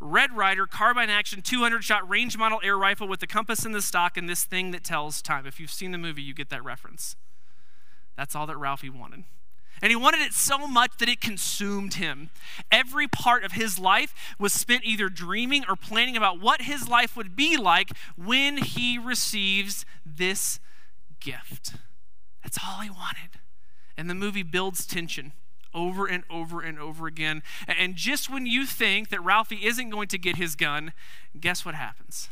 Red 0.00 0.34
Ryder 0.34 0.66
carbine 0.66 1.10
action 1.10 1.42
200 1.42 1.84
shot 1.84 2.08
range 2.08 2.38
model 2.38 2.58
air 2.64 2.78
rifle 2.78 3.06
with 3.06 3.20
the 3.20 3.26
compass 3.26 3.66
in 3.66 3.72
the 3.72 3.82
stock 3.82 4.16
and 4.16 4.28
this 4.28 4.44
thing 4.44 4.70
that 4.70 4.82
tells 4.82 5.20
time. 5.20 5.46
If 5.46 5.60
you've 5.60 5.70
seen 5.70 5.92
the 5.92 5.98
movie, 5.98 6.22
you 6.22 6.32
get 6.32 6.48
that 6.48 6.64
reference. 6.64 7.16
That's 8.16 8.34
all 8.34 8.46
that 8.46 8.56
Ralphie 8.56 8.88
wanted. 8.88 9.24
And 9.82 9.90
he 9.90 9.96
wanted 9.96 10.20
it 10.20 10.34
so 10.34 10.66
much 10.66 10.92
that 10.98 11.08
it 11.08 11.20
consumed 11.20 11.94
him. 11.94 12.30
Every 12.70 13.08
part 13.08 13.44
of 13.44 13.52
his 13.52 13.78
life 13.78 14.14
was 14.38 14.52
spent 14.52 14.84
either 14.84 15.08
dreaming 15.08 15.64
or 15.68 15.76
planning 15.76 16.16
about 16.16 16.40
what 16.40 16.62
his 16.62 16.88
life 16.88 17.16
would 17.16 17.34
be 17.34 17.56
like 17.56 17.90
when 18.16 18.58
he 18.58 18.98
receives 18.98 19.86
this 20.04 20.60
gift. 21.20 21.74
That's 22.42 22.58
all 22.62 22.80
he 22.80 22.90
wanted. 22.90 23.40
And 23.96 24.08
the 24.08 24.14
movie 24.14 24.42
builds 24.42 24.86
tension 24.86 25.32
over 25.72 26.06
and 26.06 26.24
over 26.30 26.60
and 26.60 26.78
over 26.78 27.06
again. 27.06 27.42
And 27.66 27.94
just 27.96 28.30
when 28.30 28.46
you 28.46 28.66
think 28.66 29.08
that 29.10 29.22
Ralphie 29.22 29.64
isn't 29.64 29.90
going 29.90 30.08
to 30.08 30.18
get 30.18 30.36
his 30.36 30.56
gun, 30.56 30.92
guess 31.38 31.64
what 31.64 31.74
happens? 31.74 32.28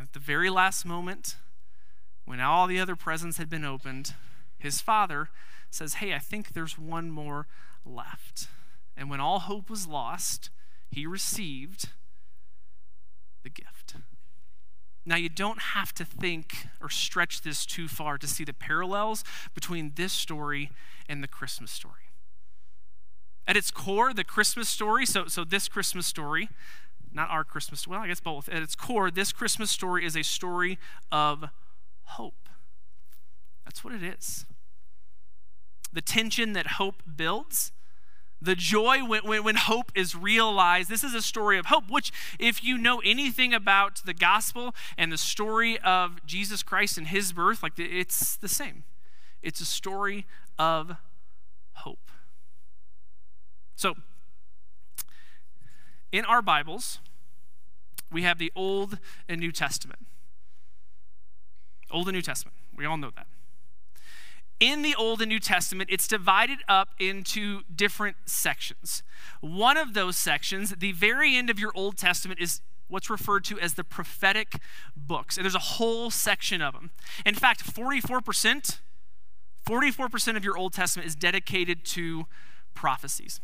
At 0.00 0.12
the 0.12 0.18
very 0.18 0.50
last 0.50 0.84
moment, 0.84 1.36
when 2.24 2.40
all 2.40 2.66
the 2.66 2.80
other 2.80 2.96
presents 2.96 3.36
had 3.36 3.50
been 3.50 3.64
opened, 3.64 4.14
his 4.64 4.80
father 4.80 5.28
says, 5.70 5.94
Hey, 5.94 6.14
I 6.14 6.18
think 6.18 6.52
there's 6.52 6.78
one 6.78 7.10
more 7.10 7.46
left. 7.84 8.48
And 8.96 9.10
when 9.10 9.20
all 9.20 9.40
hope 9.40 9.68
was 9.68 9.86
lost, 9.86 10.50
he 10.90 11.06
received 11.06 11.88
the 13.42 13.50
gift. 13.50 13.96
Now, 15.06 15.16
you 15.16 15.28
don't 15.28 15.60
have 15.60 15.92
to 15.94 16.04
think 16.04 16.66
or 16.80 16.88
stretch 16.88 17.42
this 17.42 17.66
too 17.66 17.88
far 17.88 18.16
to 18.16 18.26
see 18.26 18.44
the 18.44 18.54
parallels 18.54 19.22
between 19.54 19.92
this 19.96 20.12
story 20.12 20.70
and 21.08 21.22
the 21.22 21.28
Christmas 21.28 21.70
story. 21.70 21.94
At 23.46 23.56
its 23.56 23.70
core, 23.70 24.14
the 24.14 24.24
Christmas 24.24 24.68
story, 24.68 25.04
so, 25.04 25.26
so 25.26 25.44
this 25.44 25.68
Christmas 25.68 26.06
story, 26.06 26.48
not 27.12 27.28
our 27.28 27.44
Christmas, 27.44 27.86
well, 27.86 28.00
I 28.00 28.08
guess 28.08 28.20
both. 28.20 28.48
At 28.48 28.62
its 28.62 28.74
core, 28.74 29.10
this 29.10 29.32
Christmas 29.32 29.70
story 29.70 30.06
is 30.06 30.16
a 30.16 30.22
story 30.22 30.78
of 31.12 31.50
hope. 32.04 32.48
That's 33.66 33.84
what 33.84 33.92
it 33.92 34.02
is 34.02 34.46
the 35.94 36.02
tension 36.02 36.52
that 36.52 36.66
hope 36.66 37.02
builds, 37.16 37.72
the 38.42 38.54
joy 38.54 38.98
when, 39.04 39.26
when, 39.26 39.44
when, 39.44 39.56
hope 39.56 39.92
is 39.94 40.14
realized. 40.14 40.90
This 40.90 41.04
is 41.04 41.14
a 41.14 41.22
story 41.22 41.56
of 41.56 41.66
hope, 41.66 41.90
which, 41.90 42.12
if 42.38 42.62
you 42.62 42.76
know 42.76 43.00
anything 43.04 43.54
about 43.54 44.02
the 44.04 44.12
gospel 44.12 44.74
and 44.98 45.10
the 45.10 45.16
story 45.16 45.78
of 45.78 46.24
Jesus 46.26 46.62
Christ 46.62 46.98
and 46.98 47.06
his 47.06 47.32
birth, 47.32 47.62
like 47.62 47.78
it's 47.78 48.36
the 48.36 48.48
same. 48.48 48.84
It's 49.42 49.60
a 49.60 49.64
story 49.64 50.26
of 50.58 50.96
hope. 51.74 52.10
So, 53.76 53.94
in 56.12 56.24
our 56.24 56.42
Bibles, 56.42 56.98
we 58.10 58.22
have 58.22 58.38
the 58.38 58.52
Old 58.54 58.98
and 59.28 59.40
New 59.40 59.52
Testament. 59.52 60.06
Old 61.90 62.08
and 62.08 62.14
New 62.14 62.22
Testament. 62.22 62.56
We 62.76 62.84
all 62.84 62.96
know 62.96 63.10
that 63.14 63.26
in 64.64 64.80
the 64.80 64.94
Old 64.94 65.20
and 65.20 65.28
New 65.28 65.40
Testament, 65.40 65.90
it's 65.92 66.08
divided 66.08 66.60
up 66.68 66.94
into 66.98 67.60
different 67.74 68.16
sections. 68.24 69.02
One 69.42 69.76
of 69.76 69.92
those 69.92 70.16
sections, 70.16 70.70
the 70.70 70.92
very 70.92 71.36
end 71.36 71.50
of 71.50 71.58
your 71.58 71.70
Old 71.74 71.98
Testament, 71.98 72.40
is 72.40 72.62
what's 72.88 73.10
referred 73.10 73.44
to 73.44 73.60
as 73.60 73.74
the 73.74 73.84
prophetic 73.84 74.54
books. 74.96 75.36
And 75.36 75.44
there's 75.44 75.54
a 75.54 75.58
whole 75.58 76.10
section 76.10 76.62
of 76.62 76.72
them. 76.72 76.92
In 77.26 77.34
fact, 77.34 77.62
44%, 77.62 78.78
44% 79.66 80.36
of 80.36 80.44
your 80.44 80.56
Old 80.56 80.72
Testament 80.72 81.06
is 81.06 81.14
dedicated 81.14 81.84
to 81.86 82.26
prophecies. 82.74 83.40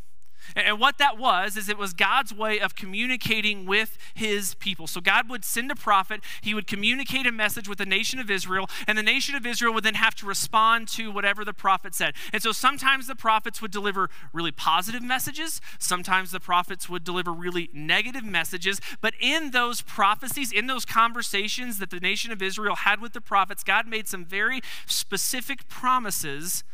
And 0.56 0.80
what 0.80 0.98
that 0.98 1.18
was 1.18 1.56
is 1.56 1.68
it 1.68 1.78
was 1.78 1.92
God's 1.92 2.32
way 2.32 2.58
of 2.58 2.74
communicating 2.74 3.66
with 3.66 3.98
his 4.14 4.54
people. 4.54 4.86
So 4.86 5.00
God 5.00 5.28
would 5.28 5.44
send 5.44 5.70
a 5.70 5.76
prophet, 5.76 6.20
he 6.40 6.54
would 6.54 6.66
communicate 6.66 7.26
a 7.26 7.32
message 7.32 7.68
with 7.68 7.78
the 7.78 7.86
nation 7.86 8.18
of 8.18 8.30
Israel, 8.30 8.68
and 8.86 8.96
the 8.96 9.02
nation 9.02 9.34
of 9.34 9.46
Israel 9.46 9.72
would 9.74 9.84
then 9.84 9.94
have 9.94 10.14
to 10.16 10.26
respond 10.26 10.88
to 10.88 11.10
whatever 11.10 11.44
the 11.44 11.52
prophet 11.52 11.94
said. 11.94 12.14
And 12.32 12.42
so 12.42 12.52
sometimes 12.52 13.06
the 13.06 13.14
prophets 13.14 13.62
would 13.62 13.70
deliver 13.70 14.10
really 14.32 14.52
positive 14.52 15.02
messages, 15.02 15.60
sometimes 15.78 16.30
the 16.30 16.40
prophets 16.40 16.88
would 16.88 17.04
deliver 17.04 17.32
really 17.32 17.70
negative 17.72 18.24
messages, 18.24 18.80
but 19.00 19.14
in 19.20 19.50
those 19.50 19.82
prophecies, 19.82 20.52
in 20.52 20.66
those 20.66 20.84
conversations 20.84 21.78
that 21.78 21.90
the 21.90 22.00
nation 22.00 22.32
of 22.32 22.42
Israel 22.42 22.76
had 22.76 23.00
with 23.00 23.12
the 23.12 23.20
prophets, 23.20 23.62
God 23.62 23.86
made 23.86 24.08
some 24.08 24.24
very 24.24 24.60
specific 24.86 25.68
promises 25.68 26.64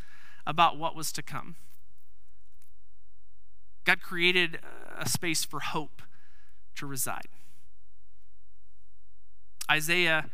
about 0.45 0.77
what 0.77 0.95
was 0.95 1.11
to 1.11 1.21
come. 1.21 1.55
God 3.87 4.01
created 4.01 4.57
uh, 4.57 4.95
a 4.99 5.07
space 5.07 5.45
for 5.45 5.61
hope 5.61 6.01
to 6.75 6.85
reside. 6.85 7.29
Isaiah 9.71 10.29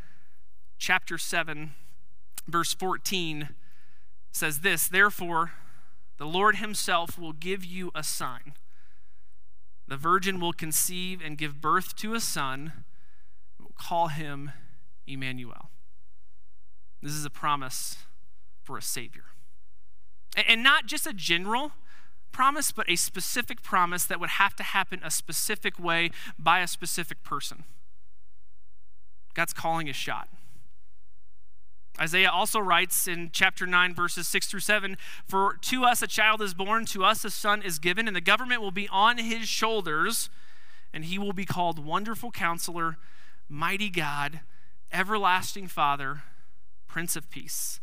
chapter 0.80 1.20
7, 1.20 1.76
verse 2.48 2.74
14 2.74 3.50
says 4.32 4.62
this 4.62 4.88
Therefore, 4.88 5.52
the 6.18 6.26
Lord 6.26 6.56
himself 6.56 7.20
will 7.20 7.32
give 7.32 7.64
you 7.64 7.92
a 7.94 8.02
sign. 8.04 8.56
The 9.88 9.98
virgin 9.98 10.40
will 10.40 10.54
conceive 10.54 11.22
and 11.24 11.38
give 11.38 11.62
birth 11.62 11.96
to 11.98 12.16
a 12.16 12.20
son. 12.20 12.74
We'll 13.60 13.70
call 13.78 14.08
him 14.08 14.52
Emmanuel. 15.06 15.70
This 17.04 17.12
is 17.12 17.24
a 17.24 17.30
promise 17.30 17.98
for 18.64 18.80
a 18.80 18.82
Savior. 18.82 19.26
And 20.48 20.64
not 20.64 20.88
just 20.88 21.06
a 21.06 21.14
general 21.14 21.74
promise, 22.34 22.72
but 22.72 22.90
a 22.90 22.98
specific 22.98 23.62
promise 23.64 24.04
that 24.06 24.20
would 24.20 24.32
have 24.32 24.56
to 24.58 24.64
happen 24.64 25.00
a 25.04 25.12
specific 25.12 25.80
way 25.80 26.12
by 26.38 26.60
a 26.60 26.68
specific 26.68 27.24
person. 27.24 27.64
God's 29.34 29.54
calling 29.54 29.88
his 29.88 29.96
shot. 29.96 30.28
Isaiah 32.00 32.32
also 32.32 32.60
writes 32.60 33.08
in 33.08 33.30
chapter 33.32 33.68
9, 33.68 33.94
verses 33.94 34.28
6 34.28 34.48
through 34.48 34.60
7 34.62 34.98
For 35.28 35.58
to 35.62 35.84
us 35.84 36.02
a 36.02 36.08
child 36.08 36.42
is 36.42 36.54
born, 36.54 36.86
to 36.88 37.04
us 37.04 37.24
a 37.24 37.30
son 37.30 37.62
is 37.62 37.78
given, 37.78 38.08
and 38.08 38.16
the 38.16 38.22
government 38.22 38.62
will 38.62 38.72
be 38.72 38.90
on 38.90 39.20
his 39.20 39.48
shoulders, 39.48 40.30
and 40.92 41.06
he 41.06 41.20
will 41.20 41.34
be 41.34 41.46
called 41.46 41.84
Wonderful 41.84 42.32
Counselor, 42.32 42.98
Mighty 43.48 43.90
God, 43.90 44.42
Everlasting 44.92 45.68
Father, 45.68 46.24
Prince 46.88 47.16
of 47.16 47.30
Peace. 47.30 47.80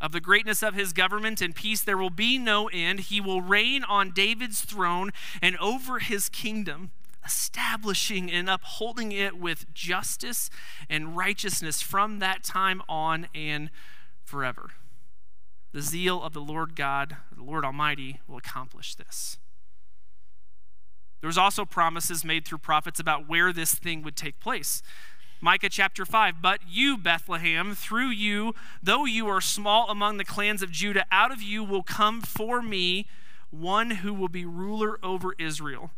Of 0.00 0.12
the 0.12 0.20
greatness 0.20 0.62
of 0.62 0.74
his 0.74 0.92
government 0.92 1.40
and 1.40 1.54
peace 1.54 1.82
there 1.82 1.96
will 1.96 2.10
be 2.10 2.38
no 2.38 2.68
end. 2.68 3.00
He 3.00 3.20
will 3.20 3.40
reign 3.40 3.82
on 3.84 4.10
David's 4.10 4.60
throne 4.60 5.10
and 5.40 5.56
over 5.56 6.00
his 6.00 6.28
kingdom, 6.28 6.90
establishing 7.24 8.30
and 8.30 8.48
upholding 8.50 9.10
it 9.12 9.38
with 9.38 9.72
justice 9.72 10.50
and 10.90 11.16
righteousness 11.16 11.80
from 11.80 12.18
that 12.18 12.44
time 12.44 12.82
on 12.88 13.28
and 13.34 13.70
forever. 14.22 14.70
The 15.72 15.82
zeal 15.82 16.22
of 16.22 16.32
the 16.32 16.40
Lord 16.40 16.76
God, 16.76 17.16
the 17.34 17.42
Lord 17.42 17.64
Almighty, 17.64 18.20
will 18.28 18.36
accomplish 18.36 18.94
this. 18.94 19.38
There 21.20 21.28
was 21.28 21.38
also 21.38 21.64
promises 21.64 22.24
made 22.24 22.46
through 22.46 22.58
prophets 22.58 23.00
about 23.00 23.28
where 23.28 23.52
this 23.52 23.74
thing 23.74 24.02
would 24.02 24.16
take 24.16 24.38
place. 24.38 24.82
Micah 25.40 25.68
chapter 25.68 26.04
5 26.04 26.40
But 26.40 26.60
you, 26.68 26.96
Bethlehem, 26.96 27.74
through 27.74 28.08
you, 28.08 28.54
though 28.82 29.04
you 29.04 29.28
are 29.28 29.40
small 29.40 29.88
among 29.90 30.16
the 30.16 30.24
clans 30.24 30.62
of 30.62 30.70
Judah, 30.70 31.06
out 31.10 31.32
of 31.32 31.42
you 31.42 31.62
will 31.62 31.82
come 31.82 32.20
for 32.20 32.62
me 32.62 33.06
one 33.50 33.90
who 33.90 34.12
will 34.12 34.28
be 34.28 34.44
ruler 34.44 34.98
over 35.02 35.34
Israel, 35.38 35.90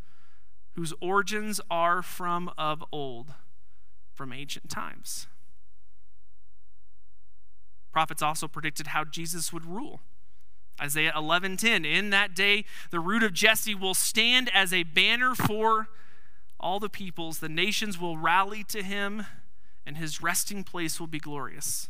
whose 0.74 0.92
origins 1.00 1.60
are 1.70 2.02
from 2.02 2.50
of 2.58 2.84
old, 2.92 3.34
from 4.12 4.32
ancient 4.32 4.68
times. 4.68 5.26
Prophets 7.92 8.22
also 8.22 8.48
predicted 8.48 8.88
how 8.88 9.04
Jesus 9.04 9.52
would 9.52 9.64
rule. 9.64 10.00
Isaiah 10.80 11.12
11:10 11.16 11.84
In 11.84 12.10
that 12.10 12.34
day 12.34 12.64
the 12.90 13.00
root 13.00 13.22
of 13.22 13.32
Jesse 13.32 13.74
will 13.74 13.94
stand 13.94 14.48
as 14.50 14.72
a 14.72 14.84
banner 14.84 15.34
for 15.34 15.88
all 16.60 16.80
the 16.80 16.88
peoples, 16.88 17.38
the 17.38 17.48
nations 17.48 17.98
will 17.98 18.16
rally 18.16 18.64
to 18.64 18.82
him, 18.82 19.26
and 19.86 19.96
his 19.96 20.22
resting 20.22 20.64
place 20.64 20.98
will 20.98 21.06
be 21.06 21.18
glorious. 21.18 21.88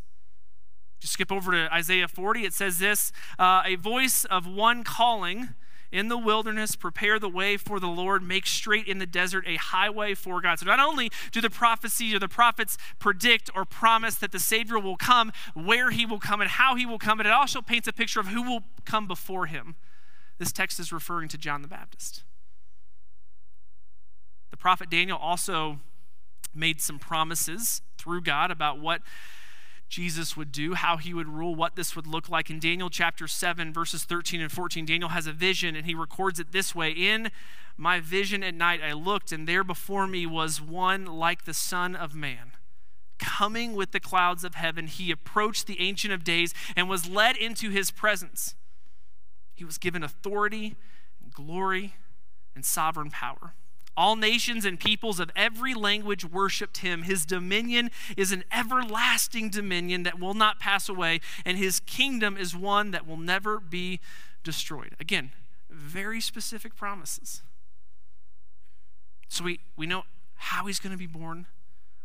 Just 1.00 1.14
skip 1.14 1.30
over 1.30 1.52
to 1.52 1.72
Isaiah 1.72 2.08
40. 2.08 2.44
It 2.44 2.52
says 2.52 2.78
this 2.78 3.12
uh, 3.38 3.62
A 3.64 3.76
voice 3.76 4.24
of 4.24 4.46
one 4.46 4.84
calling 4.84 5.50
in 5.90 6.08
the 6.08 6.18
wilderness, 6.18 6.76
prepare 6.76 7.18
the 7.18 7.28
way 7.28 7.56
for 7.56 7.80
the 7.80 7.86
Lord, 7.86 8.22
make 8.22 8.46
straight 8.46 8.86
in 8.86 8.98
the 8.98 9.06
desert 9.06 9.44
a 9.46 9.56
highway 9.56 10.14
for 10.14 10.40
God. 10.40 10.58
So 10.58 10.66
not 10.66 10.80
only 10.80 11.10
do 11.32 11.40
the 11.40 11.48
prophecies 11.48 12.14
or 12.14 12.18
the 12.18 12.28
prophets 12.28 12.76
predict 12.98 13.50
or 13.54 13.64
promise 13.64 14.16
that 14.16 14.32
the 14.32 14.38
Savior 14.38 14.78
will 14.78 14.96
come, 14.96 15.32
where 15.54 15.90
he 15.90 16.04
will 16.04 16.18
come, 16.18 16.40
and 16.42 16.50
how 16.50 16.74
he 16.74 16.84
will 16.84 16.98
come, 16.98 17.18
but 17.18 17.26
it 17.26 17.32
also 17.32 17.62
paints 17.62 17.88
a 17.88 17.92
picture 17.92 18.20
of 18.20 18.28
who 18.28 18.42
will 18.42 18.64
come 18.84 19.06
before 19.06 19.46
him. 19.46 19.76
This 20.38 20.52
text 20.52 20.78
is 20.78 20.92
referring 20.92 21.28
to 21.30 21.38
John 21.38 21.62
the 21.62 21.68
Baptist. 21.68 22.22
The 24.58 24.62
prophet 24.62 24.90
Daniel 24.90 25.16
also 25.16 25.78
made 26.52 26.80
some 26.80 26.98
promises 26.98 27.80
through 27.96 28.22
God 28.22 28.50
about 28.50 28.80
what 28.80 29.02
Jesus 29.88 30.36
would 30.36 30.50
do, 30.50 30.74
how 30.74 30.96
he 30.96 31.14
would 31.14 31.28
rule, 31.28 31.54
what 31.54 31.76
this 31.76 31.94
would 31.94 32.08
look 32.08 32.28
like. 32.28 32.50
In 32.50 32.58
Daniel 32.58 32.90
chapter 32.90 33.28
7, 33.28 33.72
verses 33.72 34.02
13 34.02 34.40
and 34.40 34.50
14, 34.50 34.84
Daniel 34.84 35.10
has 35.10 35.28
a 35.28 35.32
vision 35.32 35.76
and 35.76 35.86
he 35.86 35.94
records 35.94 36.40
it 36.40 36.50
this 36.50 36.74
way 36.74 36.90
In 36.90 37.30
my 37.76 38.00
vision 38.00 38.42
at 38.42 38.52
night, 38.52 38.80
I 38.82 38.94
looked, 38.94 39.30
and 39.30 39.46
there 39.46 39.62
before 39.62 40.08
me 40.08 40.26
was 40.26 40.60
one 40.60 41.06
like 41.06 41.44
the 41.44 41.54
Son 41.54 41.94
of 41.94 42.12
Man. 42.16 42.50
Coming 43.20 43.74
with 43.74 43.92
the 43.92 44.00
clouds 44.00 44.42
of 44.42 44.56
heaven, 44.56 44.88
he 44.88 45.12
approached 45.12 45.68
the 45.68 45.80
Ancient 45.80 46.12
of 46.12 46.24
Days 46.24 46.52
and 46.74 46.88
was 46.88 47.08
led 47.08 47.36
into 47.36 47.70
his 47.70 47.92
presence. 47.92 48.56
He 49.54 49.64
was 49.64 49.78
given 49.78 50.02
authority, 50.02 50.74
glory, 51.32 51.94
and 52.56 52.64
sovereign 52.64 53.10
power. 53.10 53.54
All 53.98 54.14
nations 54.14 54.64
and 54.64 54.78
peoples 54.78 55.18
of 55.18 55.28
every 55.34 55.74
language 55.74 56.24
worshiped 56.24 56.78
him. 56.78 57.02
His 57.02 57.26
dominion 57.26 57.90
is 58.16 58.30
an 58.30 58.44
everlasting 58.52 59.50
dominion 59.50 60.04
that 60.04 60.20
will 60.20 60.34
not 60.34 60.60
pass 60.60 60.88
away, 60.88 61.20
and 61.44 61.58
his 61.58 61.80
kingdom 61.80 62.36
is 62.36 62.54
one 62.54 62.92
that 62.92 63.08
will 63.08 63.16
never 63.16 63.58
be 63.58 63.98
destroyed. 64.44 64.94
Again, 65.00 65.32
very 65.68 66.20
specific 66.20 66.76
promises. 66.76 67.42
So 69.26 69.42
we, 69.42 69.58
we 69.76 69.84
know 69.84 70.04
how 70.36 70.66
he's 70.66 70.78
going 70.78 70.92
to 70.92 70.96
be 70.96 71.08
born, 71.08 71.46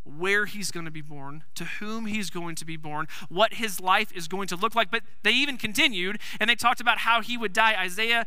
where 0.04 0.48
he's 0.48 0.72
going 0.72 0.86
to 0.86 0.92
be 0.92 1.04
born, 1.04 1.44
to 1.54 1.66
whom 1.66 2.08
he's 2.08 2.32
going 2.32 2.56
to 2.56 2.66
be 2.66 2.76
born, 2.76 3.08
what 3.30 3.54
his 3.54 3.80
life 3.80 4.12
is 4.16 4.28
going 4.28 4.48
to 4.48 4.56
look 4.56 4.74
like. 4.74 4.90
But 4.90 5.04
they 5.22 5.32
even 5.34 5.58
continued 5.58 6.18
and 6.40 6.50
they 6.50 6.56
talked 6.56 6.82
about 6.82 6.98
how 7.00 7.22
he 7.22 7.38
would 7.38 7.54
die. 7.54 7.76
Isaiah 7.80 8.26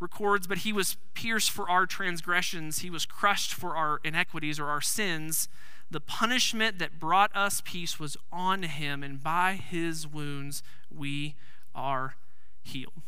records, 0.00 0.46
But 0.46 0.58
he 0.58 0.72
was 0.72 0.96
pierced 1.14 1.50
for 1.50 1.68
our 1.68 1.86
transgressions, 1.86 2.80
he 2.80 2.90
was 2.90 3.06
crushed 3.06 3.54
for 3.54 3.76
our 3.76 4.00
iniquities 4.04 4.58
or 4.58 4.66
our 4.66 4.80
sins. 4.80 5.48
The 5.90 6.00
punishment 6.00 6.78
that 6.78 7.00
brought 7.00 7.34
us 7.34 7.62
peace 7.64 7.98
was 7.98 8.16
on 8.30 8.62
him, 8.62 9.02
and 9.02 9.22
by 9.22 9.54
his 9.54 10.06
wounds 10.06 10.62
we 10.94 11.34
are 11.74 12.16
healed. 12.62 13.02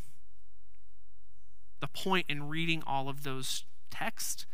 The 1.79 1.87
point 1.87 2.25
in 2.27 2.49
reading 2.49 2.83
all 2.85 3.07
of 3.07 3.23
those 3.23 3.65
texts 3.91 4.45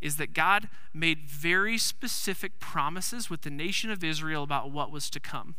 is 0.00 0.16
that 0.16 0.32
God 0.32 0.68
made 0.94 1.28
very 1.28 1.76
specific 1.76 2.58
promises 2.58 3.28
with 3.28 3.42
the 3.42 3.50
nation 3.50 3.90
of 3.90 4.02
Israel 4.02 4.42
about 4.42 4.70
what 4.70 4.90
was 4.90 5.10
to 5.10 5.20
come. 5.20 5.56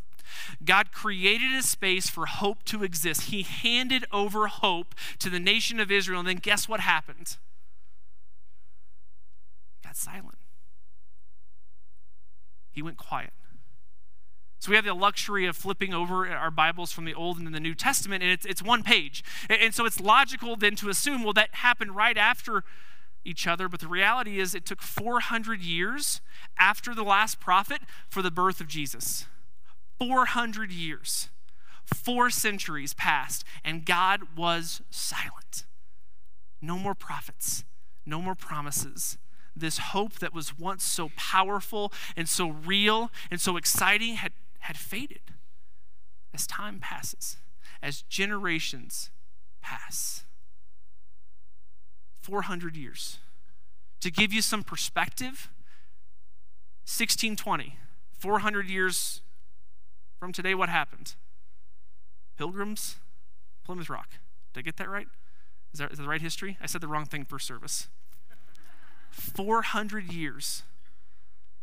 God 0.63 0.91
created 0.91 1.53
a 1.53 1.63
space 1.63 2.09
for 2.09 2.25
hope 2.25 2.63
to 2.65 2.83
exist. 2.83 3.23
He 3.23 3.43
handed 3.43 4.05
over 4.11 4.47
hope 4.47 4.95
to 5.19 5.29
the 5.29 5.39
nation 5.39 5.79
of 5.79 5.91
Israel. 5.91 6.19
And 6.19 6.27
then 6.27 6.37
guess 6.37 6.67
what 6.69 6.79
happened? 6.79 7.37
got 9.91 9.97
silent. 9.97 10.37
He 12.71 12.81
went 12.81 12.97
quiet. 12.97 13.33
So 14.59 14.69
we 14.69 14.75
have 14.75 14.85
the 14.85 14.93
luxury 14.93 15.45
of 15.47 15.57
flipping 15.57 15.93
over 15.93 16.29
our 16.29 16.51
Bibles 16.51 16.91
from 16.91 17.03
the 17.05 17.13
Old 17.13 17.39
and 17.39 17.53
the 17.53 17.59
New 17.59 17.73
Testament, 17.73 18.23
and 18.23 18.31
it's, 18.31 18.45
it's 18.45 18.61
one 18.61 18.83
page. 18.83 19.23
And 19.49 19.73
so 19.73 19.85
it's 19.85 19.99
logical 19.99 20.55
then 20.55 20.75
to 20.77 20.89
assume, 20.89 21.23
well, 21.23 21.33
that 21.33 21.49
happened 21.55 21.95
right 21.95 22.17
after 22.17 22.63
each 23.25 23.47
other. 23.47 23.67
But 23.67 23.79
the 23.79 23.87
reality 23.87 24.39
is, 24.39 24.55
it 24.55 24.65
took 24.65 24.81
400 24.81 25.61
years 25.61 26.21
after 26.57 26.93
the 26.93 27.03
last 27.03 27.39
prophet 27.39 27.81
for 28.07 28.21
the 28.21 28.31
birth 28.31 28.61
of 28.61 28.67
Jesus. 28.67 29.25
400 30.01 30.71
years. 30.71 31.29
Four 31.85 32.31
centuries 32.31 32.95
passed, 32.95 33.43
and 33.63 33.85
God 33.85 34.35
was 34.35 34.81
silent. 34.89 35.65
No 36.59 36.79
more 36.79 36.95
prophets, 36.95 37.65
no 38.03 38.19
more 38.19 38.33
promises. 38.33 39.19
This 39.55 39.77
hope 39.77 40.13
that 40.13 40.33
was 40.33 40.57
once 40.57 40.83
so 40.83 41.11
powerful 41.15 41.93
and 42.17 42.27
so 42.27 42.49
real 42.49 43.11
and 43.29 43.39
so 43.39 43.57
exciting 43.57 44.15
had, 44.15 44.31
had 44.61 44.75
faded 44.75 45.21
as 46.33 46.47
time 46.47 46.79
passes, 46.79 47.37
as 47.79 48.01
generations 48.01 49.11
pass. 49.61 50.23
400 52.21 52.75
years. 52.75 53.19
To 53.99 54.09
give 54.09 54.33
you 54.33 54.41
some 54.41 54.63
perspective, 54.63 55.51
1620, 56.87 57.77
400 58.17 58.67
years 58.67 59.21
from 60.21 60.31
today, 60.31 60.53
what 60.53 60.69
happened? 60.69 61.15
Pilgrims, 62.37 62.97
Plymouth 63.65 63.89
Rock. 63.89 64.07
Did 64.53 64.59
I 64.59 64.61
get 64.61 64.77
that 64.77 64.87
right? 64.87 65.07
Is 65.73 65.79
that, 65.79 65.91
is 65.91 65.97
that 65.97 66.03
the 66.03 66.09
right 66.09 66.21
history? 66.21 66.59
I 66.61 66.67
said 66.67 66.79
the 66.79 66.87
wrong 66.87 67.05
thing 67.05 67.25
for 67.25 67.39
service. 67.39 67.87
400 69.09 70.13
years. 70.13 70.61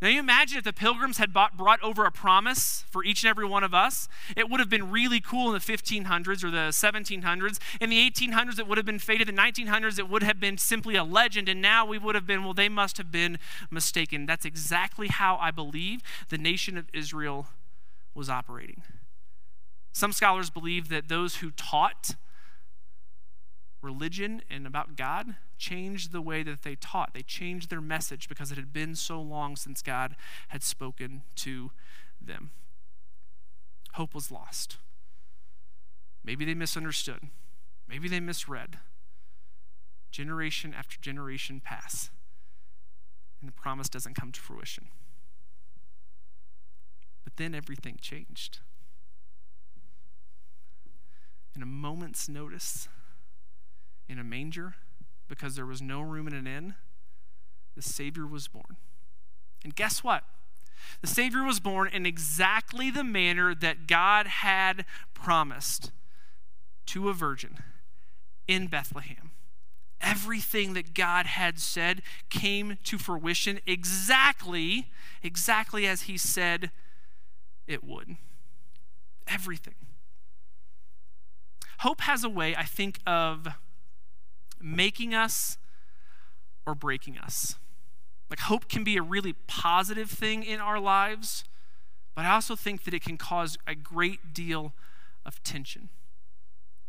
Now, 0.02 0.08
you 0.08 0.18
imagine 0.18 0.58
if 0.58 0.64
the 0.64 0.72
pilgrims 0.72 1.18
had 1.18 1.32
bought, 1.32 1.56
brought 1.56 1.80
over 1.84 2.04
a 2.04 2.10
promise 2.10 2.84
for 2.90 3.04
each 3.04 3.22
and 3.22 3.30
every 3.30 3.46
one 3.46 3.62
of 3.62 3.74
us, 3.74 4.08
it 4.36 4.50
would 4.50 4.58
have 4.58 4.68
been 4.68 4.90
really 4.90 5.20
cool 5.20 5.46
in 5.46 5.52
the 5.52 5.60
1500s 5.60 6.42
or 6.42 6.50
the 6.50 6.70
1700s. 6.70 7.58
In 7.80 7.90
the 7.90 8.10
1800s, 8.10 8.58
it 8.58 8.66
would 8.66 8.76
have 8.76 8.86
been 8.86 8.98
faded. 8.98 9.28
In 9.28 9.36
the 9.36 9.42
1900s, 9.42 10.00
it 10.00 10.08
would 10.08 10.24
have 10.24 10.40
been 10.40 10.58
simply 10.58 10.96
a 10.96 11.04
legend. 11.04 11.48
And 11.48 11.62
now 11.62 11.86
we 11.86 11.96
would 11.96 12.16
have 12.16 12.26
been, 12.26 12.42
well, 12.42 12.54
they 12.54 12.68
must 12.68 12.96
have 12.96 13.12
been 13.12 13.38
mistaken. 13.70 14.26
That's 14.26 14.44
exactly 14.44 15.06
how 15.06 15.36
I 15.36 15.52
believe 15.52 16.00
the 16.28 16.38
nation 16.38 16.76
of 16.76 16.86
Israel 16.92 17.46
was 18.18 18.28
operating. 18.28 18.82
Some 19.92 20.12
scholars 20.12 20.50
believe 20.50 20.88
that 20.90 21.08
those 21.08 21.36
who 21.36 21.50
taught 21.50 22.16
religion 23.80 24.42
and 24.50 24.66
about 24.66 24.96
God 24.96 25.36
changed 25.56 26.12
the 26.12 26.20
way 26.20 26.42
that 26.42 26.62
they 26.62 26.74
taught. 26.74 27.14
They 27.14 27.22
changed 27.22 27.70
their 27.70 27.80
message 27.80 28.28
because 28.28 28.52
it 28.52 28.56
had 28.56 28.72
been 28.72 28.94
so 28.94 29.20
long 29.20 29.56
since 29.56 29.80
God 29.82 30.16
had 30.48 30.62
spoken 30.62 31.22
to 31.36 31.70
them. 32.20 32.50
Hope 33.94 34.14
was 34.14 34.30
lost. 34.30 34.76
Maybe 36.24 36.44
they 36.44 36.54
misunderstood. 36.54 37.28
Maybe 37.88 38.08
they 38.08 38.20
misread. 38.20 38.78
Generation 40.10 40.74
after 40.76 40.98
generation 41.00 41.60
pass, 41.64 42.10
and 43.40 43.48
the 43.48 43.52
promise 43.52 43.88
doesn't 43.88 44.14
come 44.14 44.32
to 44.32 44.40
fruition. 44.40 44.88
But 47.28 47.36
then 47.36 47.54
everything 47.54 47.98
changed. 48.00 48.60
In 51.54 51.60
a 51.60 51.66
moment's 51.66 52.26
notice, 52.26 52.88
in 54.08 54.18
a 54.18 54.24
manger, 54.24 54.76
because 55.28 55.54
there 55.54 55.66
was 55.66 55.82
no 55.82 56.00
room 56.00 56.26
in 56.26 56.32
an 56.32 56.46
inn, 56.46 56.74
the 57.76 57.82
Savior 57.82 58.26
was 58.26 58.48
born. 58.48 58.78
And 59.62 59.76
guess 59.76 60.02
what? 60.02 60.24
The 61.02 61.06
Savior 61.06 61.42
was 61.42 61.60
born 61.60 61.90
in 61.92 62.06
exactly 62.06 62.90
the 62.90 63.04
manner 63.04 63.54
that 63.54 63.86
God 63.86 64.26
had 64.26 64.86
promised 65.12 65.90
to 66.86 67.10
a 67.10 67.12
virgin 67.12 67.58
in 68.46 68.68
Bethlehem. 68.68 69.32
Everything 70.00 70.72
that 70.72 70.94
God 70.94 71.26
had 71.26 71.58
said 71.58 72.00
came 72.30 72.78
to 72.84 72.96
fruition 72.96 73.60
exactly, 73.66 74.88
exactly 75.22 75.86
as 75.86 76.02
He 76.02 76.16
said 76.16 76.70
it 77.68 77.84
would. 77.84 78.16
Everything. 79.28 79.74
Hope 81.80 82.00
has 82.00 82.24
a 82.24 82.28
way, 82.28 82.56
I 82.56 82.64
think, 82.64 82.98
of 83.06 83.46
making 84.60 85.14
us 85.14 85.58
or 86.66 86.74
breaking 86.74 87.18
us. 87.18 87.54
Like, 88.28 88.40
hope 88.40 88.68
can 88.68 88.82
be 88.82 88.96
a 88.96 89.02
really 89.02 89.34
positive 89.46 90.10
thing 90.10 90.42
in 90.42 90.60
our 90.60 90.80
lives, 90.80 91.44
but 92.14 92.24
I 92.24 92.30
also 92.30 92.56
think 92.56 92.84
that 92.84 92.92
it 92.92 93.02
can 93.02 93.16
cause 93.16 93.56
a 93.66 93.74
great 93.74 94.34
deal 94.34 94.72
of 95.24 95.42
tension, 95.42 95.88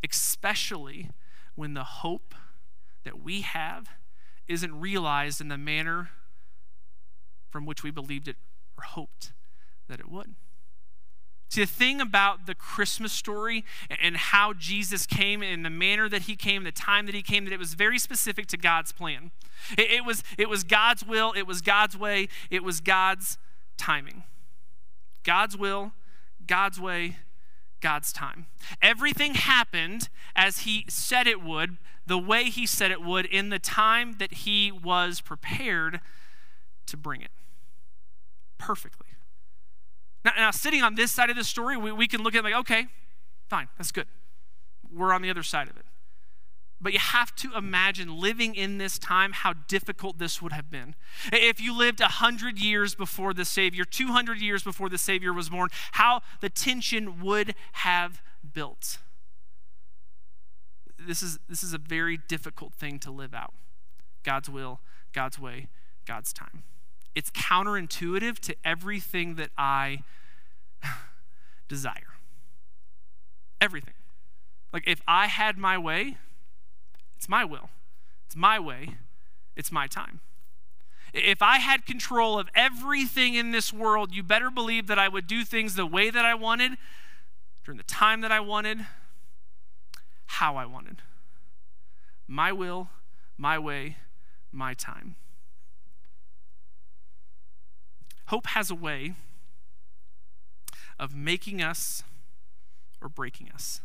especially 0.04 1.12
when 1.56 1.76
the 1.76 1.84
hope 1.84 2.34
that 3.04 3.22
we 3.22 3.42
have 3.42 3.90
isn't 4.48 4.80
realized 4.80 5.40
in 5.40 5.50
the 5.50 5.58
manner 5.58 6.10
from 7.50 7.66
which 7.66 7.84
we 7.84 7.92
believed 7.92 8.28
it 8.28 8.38
or 8.78 8.84
hoped 8.84 9.34
that 9.88 10.00
it 10.00 10.10
would. 10.10 10.36
See, 11.50 11.62
the 11.62 11.68
thing 11.68 12.00
about 12.00 12.46
the 12.46 12.54
Christmas 12.54 13.12
story 13.12 13.66
and 13.90 14.16
how 14.16 14.54
Jesus 14.54 15.08
came 15.08 15.42
and 15.42 15.66
the 15.66 15.72
manner 15.72 16.08
that 16.08 16.24
he 16.24 16.36
came, 16.36 16.64
the 16.64 16.72
time 16.72 17.08
that 17.08 17.16
he 17.16 17.24
came, 17.24 17.46
that 17.46 17.54
it 17.54 17.60
was 17.60 17.74
very 17.74 17.98
specific 17.98 18.46
to 18.48 18.58
God's 18.58 18.92
plan. 18.92 19.32
It, 19.76 19.92
it, 19.92 20.06
was, 20.06 20.24
it 20.38 20.48
was 20.48 20.64
God's 20.64 21.04
will, 21.04 21.34
it 21.36 21.48
was 21.48 21.62
God's 21.62 21.98
way, 21.98 22.30
it 22.52 22.64
was 22.64 22.82
God's 22.82 23.40
timing. 23.78 24.24
God's 25.24 25.58
will, 25.58 25.94
God's 26.46 26.80
way, 26.80 27.18
God's 27.82 28.14
time. 28.14 28.46
Everything 28.80 29.34
happened 29.34 30.10
as 30.36 30.60
he 30.60 30.86
said 30.88 31.26
it 31.26 31.42
would, 31.42 31.78
the 32.06 32.20
way 32.20 32.46
he 32.46 32.68
said 32.68 32.92
it 32.92 33.02
would, 33.02 33.26
in 33.26 33.50
the 33.50 33.60
time 33.60 34.18
that 34.20 34.34
he 34.34 34.72
was 34.72 35.20
prepared 35.20 36.00
to 36.86 36.96
bring 36.96 37.22
it. 37.22 37.32
Perfectly. 38.60 39.09
Now, 40.26 40.32
now, 40.38 40.52
sitting 40.52 40.84
on 40.84 40.96
this 40.96 41.12
side 41.12 41.30
of 41.30 41.36
the 41.36 41.44
story, 41.44 41.78
we, 41.78 41.92
we 41.92 42.08
can 42.08 42.22
look 42.22 42.36
at 42.36 42.40
it 42.40 42.44
like, 42.44 42.56
okay, 42.56 42.88
fine, 43.48 43.70
that's 43.78 43.92
good. 43.92 44.08
We're 44.94 45.14
on 45.14 45.22
the 45.22 45.30
other 45.30 45.44
side 45.44 45.70
of 45.70 45.78
it. 45.78 45.86
But 46.82 46.94
you 46.94 47.00
have 47.00 47.36
to 47.38 47.54
imagine 47.56 48.20
living 48.20 48.56
in 48.56 48.78
this 48.78 48.98
time 48.98 49.34
how 49.34 49.54
difficult 49.68 50.18
this 50.18 50.42
would 50.42 50.54
have 50.54 50.70
been. 50.70 50.96
If 51.32 51.60
you 51.60 51.78
lived 51.78 52.00
100 52.00 52.58
years 52.58 52.96
before 52.96 53.34
the 53.34 53.44
Savior, 53.44 53.84
200 53.84 54.40
years 54.40 54.64
before 54.64 54.88
the 54.88 54.98
Savior 54.98 55.34
was 55.34 55.50
born, 55.50 55.70
how 55.94 56.22
the 56.40 56.50
tension 56.50 57.22
would 57.22 57.54
have 57.74 58.22
built. 58.54 59.00
This 60.98 61.22
is, 61.22 61.40
this 61.50 61.64
is 61.64 61.74
a 61.74 61.78
very 61.78 62.18
difficult 62.18 62.74
thing 62.74 63.00
to 63.00 63.12
live 63.12 63.34
out 63.34 63.54
God's 64.24 64.50
will, 64.50 64.80
God's 65.12 65.40
way, 65.40 65.68
God's 66.06 66.32
time 66.32 66.64
it's 67.20 67.32
counterintuitive 67.32 68.40
to 68.40 68.56
everything 68.64 69.36
that 69.36 69.50
I 69.58 70.04
desire. 71.68 72.16
Everything. 73.60 73.96
Like 74.72 74.88
if 74.88 75.02
I 75.06 75.28
had 75.28 75.58
my 75.58 75.78
way, 75.78 76.16
it's 77.18 77.28
my 77.28 77.44
will. 77.44 77.72
It's 78.26 78.38
my 78.38 78.58
way. 78.58 78.96
It's 79.58 79.70
my 79.70 79.86
time. 79.86 80.22
If 81.14 81.42
I 81.42 81.58
had 81.58 81.86
control 81.86 82.40
of 82.40 82.48
everything 82.56 83.36
in 83.36 83.52
this 83.52 83.74
world, 83.74 84.16
you 84.16 84.24
better 84.24 84.50
believe 84.50 84.88
that 84.88 84.98
I 84.98 85.10
would 85.10 85.28
do 85.28 85.44
things 85.44 85.76
the 85.76 85.86
way 85.86 86.10
that 86.10 86.24
I 86.24 86.36
wanted, 86.36 86.78
during 87.66 87.78
the 87.78 87.84
time 87.84 88.22
that 88.22 88.32
I 88.32 88.40
wanted, 88.40 88.86
how 90.28 90.56
I 90.56 90.66
wanted. 90.66 91.02
My 92.30 92.54
will, 92.54 92.92
my 93.38 93.60
way, 93.60 93.98
my 94.54 94.74
time. 94.74 95.18
Hope 98.30 98.46
has 98.48 98.70
a 98.70 98.76
way 98.76 99.16
of 101.00 101.16
making 101.16 101.64
us 101.64 102.04
or 103.02 103.10
breaking 103.10 103.50
us. 103.52 103.82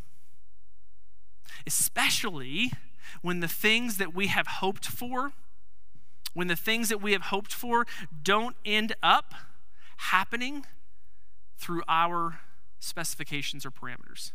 Especially 1.67 2.71
when 3.23 3.41
the 3.41 3.49
things 3.49 3.97
that 3.97 4.15
we 4.15 4.27
have 4.27 4.47
hoped 4.47 4.85
for, 4.85 5.33
when 6.35 6.49
the 6.49 6.57
things 6.57 6.91
that 6.91 7.01
we 7.01 7.13
have 7.13 7.23
hoped 7.23 7.55
for 7.55 7.87
don't 8.23 8.55
end 8.67 8.95
up 9.03 9.33
happening 9.97 10.67
through 11.57 11.83
our 11.89 12.41
specifications 12.81 13.65
or 13.65 13.71
parameters. 13.71 14.33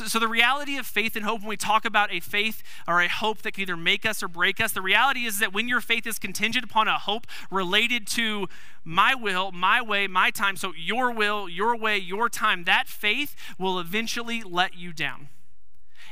So, 0.00 0.06
so, 0.06 0.18
the 0.18 0.28
reality 0.28 0.78
of 0.78 0.86
faith 0.86 1.14
and 1.14 1.26
hope, 1.26 1.40
when 1.40 1.50
we 1.50 1.58
talk 1.58 1.84
about 1.84 2.10
a 2.10 2.20
faith 2.20 2.62
or 2.88 3.02
a 3.02 3.08
hope 3.08 3.42
that 3.42 3.52
can 3.52 3.60
either 3.60 3.76
make 3.76 4.06
us 4.06 4.22
or 4.22 4.28
break 4.28 4.58
us, 4.58 4.72
the 4.72 4.80
reality 4.80 5.26
is 5.26 5.40
that 5.40 5.52
when 5.52 5.68
your 5.68 5.82
faith 5.82 6.06
is 6.06 6.18
contingent 6.18 6.64
upon 6.64 6.88
a 6.88 6.98
hope 6.98 7.26
related 7.50 8.06
to 8.06 8.48
my 8.82 9.14
will, 9.14 9.52
my 9.52 9.82
way, 9.82 10.06
my 10.06 10.30
time, 10.30 10.56
so 10.56 10.72
your 10.74 11.12
will, 11.12 11.50
your 11.50 11.76
way, 11.76 11.98
your 11.98 12.30
time, 12.30 12.64
that 12.64 12.88
faith 12.88 13.36
will 13.58 13.78
eventually 13.78 14.42
let 14.42 14.74
you 14.74 14.94
down. 14.94 15.28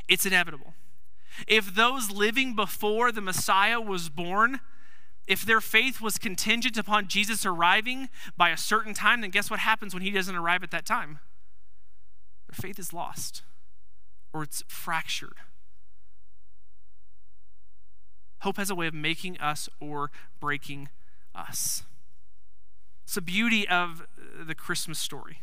It's 0.07 0.23
inevitable. 0.23 0.75
If 1.47 1.73
those 1.73 2.11
living 2.11 2.55
before 2.55 3.11
the 3.11 3.21
Messiah 3.21 3.81
was 3.81 4.07
born, 4.07 4.59
if 5.25 5.43
their 5.43 5.61
faith 5.61 5.99
was 5.99 6.19
contingent 6.19 6.77
upon 6.77 7.07
Jesus 7.07 7.43
arriving 7.43 8.09
by 8.37 8.51
a 8.51 8.57
certain 8.57 8.93
time, 8.93 9.21
then 9.21 9.31
guess 9.31 9.49
what 9.49 9.61
happens 9.61 9.95
when 9.95 10.03
he 10.03 10.11
doesn't 10.11 10.35
arrive 10.35 10.61
at 10.61 10.69
that 10.69 10.85
time? 10.85 11.21
Their 12.47 12.61
faith 12.61 12.77
is 12.77 12.93
lost 12.93 13.41
or 14.33 14.43
it's 14.43 14.63
fractured. 14.67 15.35
Hope 18.41 18.57
has 18.57 18.69
a 18.69 18.75
way 18.75 18.87
of 18.87 18.93
making 18.93 19.37
us 19.39 19.67
or 19.79 20.11
breaking 20.39 20.89
us. 21.35 21.83
It's 23.03 23.15
the 23.15 23.21
beauty 23.21 23.67
of 23.67 24.05
the 24.45 24.55
Christmas 24.55 24.99
story. 24.99 25.39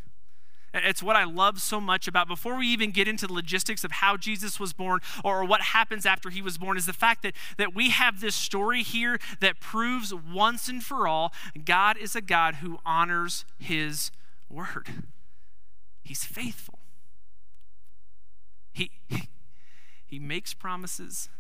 It's 0.73 1.03
what 1.03 1.17
I 1.17 1.25
love 1.25 1.61
so 1.61 1.81
much 1.81 2.07
about 2.07 2.29
before 2.29 2.57
we 2.57 2.67
even 2.69 2.91
get 2.91 3.09
into 3.09 3.27
the 3.27 3.33
logistics 3.33 3.83
of 3.83 3.93
how 3.93 4.17
Jesus 4.17 4.61
was 4.61 4.73
born 4.73 5.01
or 5.25 5.45
what 5.45 5.61
happens 5.63 6.05
after 6.05 6.29
he 6.29 6.43
was 6.43 6.59
born 6.59 6.77
is 6.77 6.87
the 6.87 6.93
fact 6.93 7.23
that, 7.23 7.35
that 7.57 7.75
we 7.75 7.91
have 7.91 8.21
this 8.21 8.35
story 8.35 8.83
here 8.83 9.19
that 9.41 9.61
proves 9.61 10.13
once 10.13 10.69
and 10.69 10.83
for 10.83 11.09
all 11.09 11.33
God 11.65 11.97
is 11.97 12.15
a 12.15 12.21
God 12.21 12.57
who 12.57 12.79
honors 12.85 13.45
his 13.59 14.11
word. 14.51 14.89
He's 16.03 16.25
faithful. 16.25 16.76
He, 18.77 18.91
he, 20.07 20.19
makes 20.19 20.53
promises 20.53 21.31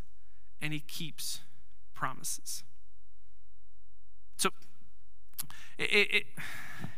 and 0.63 0.73
he 0.73 0.81
keeps 0.81 1.41
promises. 1.93 2.65
So, 4.39 4.49
it, 5.77 5.85
it, 5.85 6.25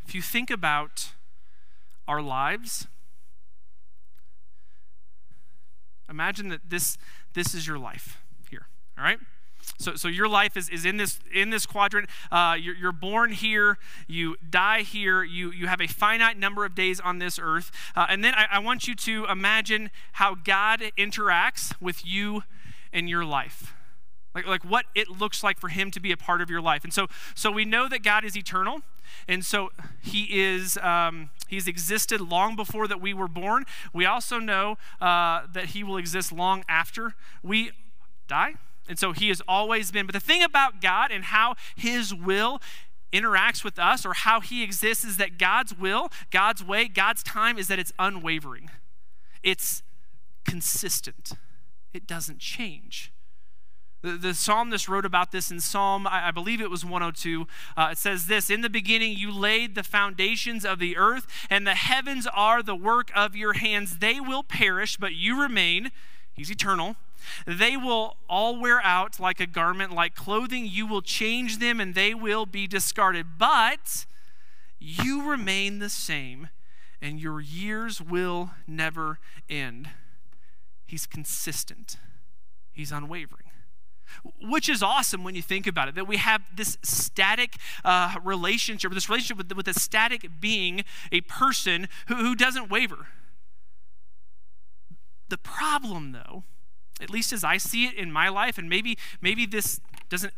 if 0.07 0.14
you 0.14 0.22
think 0.22 0.48
about 0.48 1.09
our 2.07 2.22
lives, 2.22 2.87
imagine 6.09 6.51
that 6.51 6.61
this, 6.70 6.96
this 7.35 7.53
is 7.53 7.66
your 7.66 7.79
life 7.79 8.22
here, 8.48 8.68
all 8.96 9.03
right? 9.03 9.18
So, 9.78 9.94
so 9.94 10.09
your 10.09 10.28
life 10.28 10.57
is, 10.57 10.68
is 10.68 10.85
in 10.85 10.96
this 10.96 11.20
in 11.33 11.50
this 11.50 11.66
quadrant. 11.66 12.09
Uh, 12.31 12.57
you're, 12.59 12.74
you're 12.74 12.92
born 12.92 13.33
here, 13.33 13.78
you 14.07 14.37
die 14.48 14.83
here, 14.83 15.22
you, 15.22 15.50
you 15.50 15.66
have 15.66 15.81
a 15.81 15.87
finite 15.87 16.38
number 16.38 16.64
of 16.64 16.74
days 16.74 17.00
on 17.00 17.18
this 17.18 17.38
earth. 17.40 17.70
Uh, 17.94 18.07
and 18.09 18.24
then 18.24 18.35
I, 18.35 18.46
I 18.52 18.59
want 18.59 18.88
you 18.88 18.94
to 18.94 19.26
imagine 19.26 19.90
how 20.12 20.35
God 20.35 20.83
interacts 20.96 21.74
with 21.81 22.04
you 22.04 22.42
in 22.92 23.09
your 23.09 23.24
life. 23.24 23.74
Like, 24.35 24.46
like 24.46 24.64
what 24.64 24.87
it 24.94 25.09
looks 25.09 25.42
like 25.42 25.59
for 25.59 25.68
him 25.68 25.90
to 25.90 26.00
be 26.00 26.12
a 26.12 26.16
part 26.16 26.40
of 26.40 26.50
your 26.50 26.61
life. 26.61 26.85
And 26.85 26.92
so, 26.92 27.09
so 27.35 27.50
we 27.50 27.64
know 27.64 27.88
that 27.88 28.02
God 28.02 28.24
is 28.24 28.37
eternal. 28.37 28.83
And 29.26 29.44
so 29.44 29.70
he 30.02 30.28
is 30.31 30.76
um, 30.78 31.31
he's 31.48 31.66
existed 31.66 32.20
long 32.20 32.57
before 32.57 32.87
that 32.88 33.00
we 33.00 33.14
were 33.14 33.28
born. 33.28 33.64
We 33.92 34.04
also 34.04 34.38
know 34.38 34.76
uh, 35.00 35.42
that 35.52 35.66
he 35.66 35.83
will 35.83 35.96
exist 35.96 36.31
long 36.31 36.64
after 36.68 37.14
we 37.42 37.72
die. 38.26 38.54
And 38.88 38.98
so 38.98 39.12
he 39.12 39.29
has 39.29 39.42
always 39.46 39.90
been. 39.90 40.07
But 40.07 40.14
the 40.14 40.20
thing 40.20 40.42
about 40.42 40.81
God 40.81 41.11
and 41.11 41.24
how 41.24 41.55
his 41.77 42.14
will 42.14 42.61
interacts 43.12 43.64
with 43.64 43.79
us 43.79 44.05
or 44.05 44.12
how 44.12 44.40
he 44.40 44.62
exists 44.62 45.05
is 45.05 45.16
that 45.16 45.38
God's 45.38 45.77
will, 45.79 46.11
God's 46.31 46.64
way, 46.64 46.88
God's 46.88 47.22
time 47.22 47.59
is 47.59 47.68
that 47.68 47.79
it's 47.79 47.92
unwavering. 47.98 48.70
It's 49.42 49.83
consistent. 50.44 51.33
It 51.92 52.07
doesn't 52.07 52.38
change. 52.38 53.12
The, 54.03 54.12
the 54.12 54.35
psalmist 54.35 54.88
wrote 54.88 55.05
about 55.05 55.33
this 55.33 55.51
in 55.51 55.61
Psalm, 55.61 56.07
I, 56.07 56.29
I 56.29 56.31
believe 56.31 56.61
it 56.61 56.70
was 56.70 56.85
102. 56.85 57.46
Uh, 57.77 57.88
it 57.92 57.98
says 57.98 58.27
this 58.27 58.48
In 58.48 58.61
the 58.61 58.70
beginning, 58.70 59.16
you 59.16 59.33
laid 59.33 59.74
the 59.74 59.83
foundations 59.83 60.64
of 60.64 60.79
the 60.79 60.96
earth, 60.96 61.27
and 61.51 61.66
the 61.66 61.74
heavens 61.74 62.27
are 62.33 62.62
the 62.62 62.77
work 62.77 63.11
of 63.14 63.35
your 63.35 63.55
hands. 63.55 63.98
They 63.98 64.20
will 64.20 64.44
perish, 64.44 64.96
but 64.96 65.14
you 65.14 65.40
remain. 65.40 65.90
He's 66.33 66.51
eternal. 66.51 66.96
They 67.46 67.76
will 67.76 68.16
all 68.28 68.61
wear 68.61 68.81
out 68.83 69.18
like 69.20 69.40
a 69.40 69.46
garment, 69.46 69.92
like 69.92 70.14
clothing. 70.14 70.66
You 70.66 70.87
will 70.87 71.02
change 71.02 71.59
them 71.59 71.81
and 71.81 71.94
they 71.94 72.14
will 72.14 72.46
be 72.46 72.66
discarded. 72.66 73.38
But 73.38 74.07
you 74.78 75.28
remain 75.28 75.78
the 75.78 75.88
same, 75.88 76.48
and 77.02 77.20
your 77.20 77.40
years 77.40 78.00
will 78.00 78.50
never 78.66 79.18
end. 79.48 79.90
He's 80.87 81.07
consistent, 81.07 81.96
he's 82.72 82.92
unwavering. 82.92 83.44
Which 84.40 84.70
is 84.70 84.83
awesome 84.83 85.22
when 85.22 85.35
you 85.35 85.42
think 85.42 85.66
about 85.66 85.88
it, 85.88 85.94
that 85.94 86.07
we 86.07 86.16
have 86.16 86.40
this 86.57 86.78
static 86.83 87.57
uh, 87.85 88.14
relationship, 88.24 88.90
this 88.92 89.09
relationship 89.09 89.37
with, 89.37 89.52
with 89.52 89.68
a 89.68 89.78
static 89.78 90.40
being, 90.40 90.85
a 91.12 91.20
person 91.22 91.88
who, 92.07 92.14
who 92.14 92.35
doesn't 92.35 92.70
waver. 92.70 93.09
The 95.28 95.37
problem, 95.37 96.12
though, 96.12 96.44
at 97.00 97.11
least 97.11 97.32
as 97.32 97.44
I 97.44 97.56
see 97.56 97.87
it 97.87 97.94
in 97.94 98.12
my 98.12 98.28
life, 98.28 98.58
and 98.58 98.68
maybe, 98.68 98.98
maybe 99.20 99.46
this 99.46 99.80
doesn't 100.08 100.32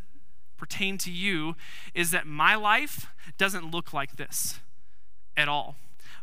pertain 0.57 0.97
to 0.99 1.11
you, 1.11 1.55
is 1.93 2.11
that 2.11 2.27
my 2.27 2.55
life 2.55 3.07
doesn't 3.37 3.71
look 3.71 3.93
like 3.93 4.17
this 4.17 4.59
at 5.35 5.47
all. 5.47 5.75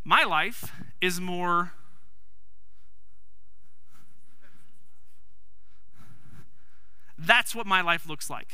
My 0.04 0.24
life 0.24 0.72
is 1.00 1.20
more. 1.20 1.72
That's 7.18 7.54
what 7.54 7.66
my 7.66 7.80
life 7.80 8.08
looks 8.08 8.30
like. 8.30 8.52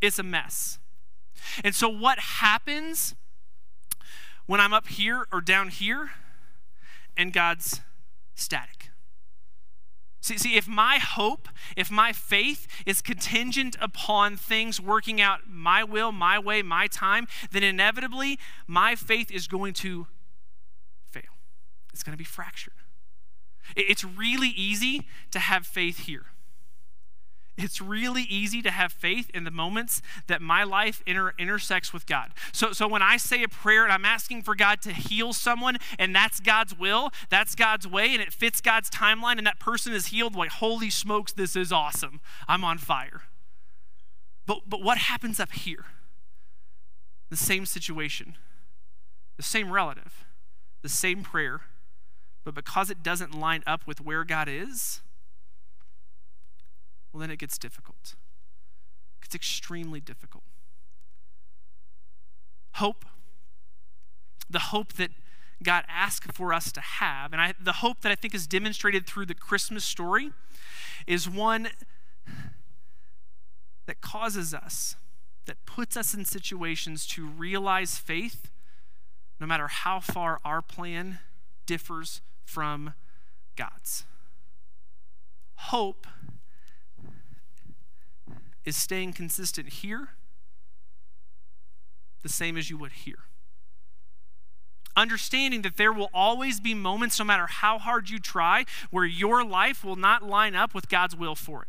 It's 0.00 0.18
a 0.18 0.22
mess. 0.22 0.78
And 1.62 1.74
so, 1.74 1.88
what 1.88 2.18
happens 2.18 3.14
when 4.46 4.60
I'm 4.60 4.72
up 4.72 4.88
here 4.88 5.26
or 5.32 5.40
down 5.40 5.68
here 5.68 6.10
and 7.16 7.32
God's 7.32 7.80
static? 8.34 8.77
See, 10.20 10.36
see, 10.36 10.56
if 10.56 10.66
my 10.66 10.98
hope, 10.98 11.48
if 11.76 11.90
my 11.90 12.12
faith 12.12 12.66
is 12.84 13.00
contingent 13.00 13.76
upon 13.80 14.36
things 14.36 14.80
working 14.80 15.20
out 15.20 15.48
my 15.48 15.84
will, 15.84 16.10
my 16.12 16.38
way, 16.38 16.62
my 16.62 16.86
time, 16.88 17.28
then 17.52 17.62
inevitably 17.62 18.38
my 18.66 18.94
faith 18.94 19.30
is 19.30 19.46
going 19.46 19.74
to 19.74 20.08
fail. 21.10 21.22
It's 21.92 22.02
going 22.02 22.14
to 22.14 22.18
be 22.18 22.24
fractured. 22.24 22.74
It's 23.76 24.04
really 24.04 24.48
easy 24.48 25.06
to 25.30 25.38
have 25.38 25.66
faith 25.66 26.06
here. 26.06 26.26
It's 27.58 27.80
really 27.80 28.22
easy 28.22 28.62
to 28.62 28.70
have 28.70 28.92
faith 28.92 29.28
in 29.34 29.42
the 29.42 29.50
moments 29.50 30.00
that 30.28 30.40
my 30.40 30.62
life 30.62 31.02
inter- 31.06 31.34
intersects 31.38 31.92
with 31.92 32.06
God. 32.06 32.30
So, 32.52 32.72
so 32.72 32.86
when 32.86 33.02
I 33.02 33.16
say 33.16 33.42
a 33.42 33.48
prayer 33.48 33.82
and 33.82 33.92
I'm 33.92 34.04
asking 34.04 34.42
for 34.42 34.54
God 34.54 34.80
to 34.82 34.92
heal 34.92 35.32
someone, 35.32 35.78
and 35.98 36.14
that's 36.14 36.38
God's 36.38 36.78
will, 36.78 37.10
that's 37.28 37.56
God's 37.56 37.86
way, 37.86 38.14
and 38.14 38.22
it 38.22 38.32
fits 38.32 38.60
God's 38.60 38.88
timeline, 38.88 39.38
and 39.38 39.46
that 39.46 39.58
person 39.58 39.92
is 39.92 40.06
healed, 40.06 40.36
like, 40.36 40.50
holy 40.50 40.88
smokes, 40.88 41.32
this 41.32 41.56
is 41.56 41.72
awesome. 41.72 42.20
I'm 42.46 42.62
on 42.62 42.78
fire. 42.78 43.22
But, 44.46 44.60
but 44.68 44.80
what 44.80 44.98
happens 44.98 45.40
up 45.40 45.52
here? 45.52 45.86
The 47.30 47.36
same 47.36 47.66
situation, 47.66 48.36
the 49.36 49.42
same 49.42 49.70
relative, 49.70 50.24
the 50.82 50.88
same 50.88 51.22
prayer, 51.22 51.62
but 52.44 52.54
because 52.54 52.88
it 52.88 53.02
doesn't 53.02 53.38
line 53.38 53.64
up 53.66 53.86
with 53.86 54.00
where 54.00 54.24
God 54.24 54.48
is, 54.48 55.02
well, 57.12 57.20
then 57.20 57.30
it 57.30 57.38
gets 57.38 57.58
difficult. 57.58 58.14
It's 59.24 59.34
extremely 59.34 60.00
difficult. 60.00 60.44
Hope, 62.74 63.04
the 64.48 64.58
hope 64.58 64.94
that 64.94 65.10
God 65.62 65.84
asked 65.88 66.32
for 66.32 66.52
us 66.54 66.70
to 66.72 66.80
have, 66.80 67.32
and 67.32 67.42
I, 67.42 67.54
the 67.60 67.74
hope 67.74 68.00
that 68.02 68.12
I 68.12 68.14
think 68.14 68.34
is 68.34 68.46
demonstrated 68.46 69.06
through 69.06 69.26
the 69.26 69.34
Christmas 69.34 69.84
story, 69.84 70.30
is 71.06 71.28
one 71.28 71.68
that 73.86 74.00
causes 74.00 74.54
us, 74.54 74.96
that 75.46 75.64
puts 75.66 75.96
us 75.96 76.14
in 76.14 76.24
situations 76.24 77.06
to 77.08 77.26
realize 77.26 77.98
faith 77.98 78.50
no 79.40 79.46
matter 79.46 79.68
how 79.68 80.00
far 80.00 80.40
our 80.44 80.62
plan 80.62 81.18
differs 81.66 82.20
from 82.44 82.94
God's. 83.56 84.04
Hope 85.56 86.06
is 88.64 88.76
staying 88.76 89.12
consistent 89.12 89.68
here 89.68 90.10
the 92.22 92.28
same 92.28 92.56
as 92.56 92.70
you 92.70 92.76
would 92.78 92.92
here. 92.92 93.24
Understanding 94.96 95.62
that 95.62 95.76
there 95.76 95.92
will 95.92 96.10
always 96.12 96.60
be 96.60 96.74
moments, 96.74 97.18
no 97.18 97.24
matter 97.24 97.46
how 97.46 97.78
hard 97.78 98.10
you 98.10 98.18
try, 98.18 98.64
where 98.90 99.04
your 99.04 99.44
life 99.44 99.84
will 99.84 99.96
not 99.96 100.24
line 100.24 100.56
up 100.56 100.74
with 100.74 100.88
God's 100.88 101.14
will 101.14 101.36
for 101.36 101.62
it. 101.62 101.68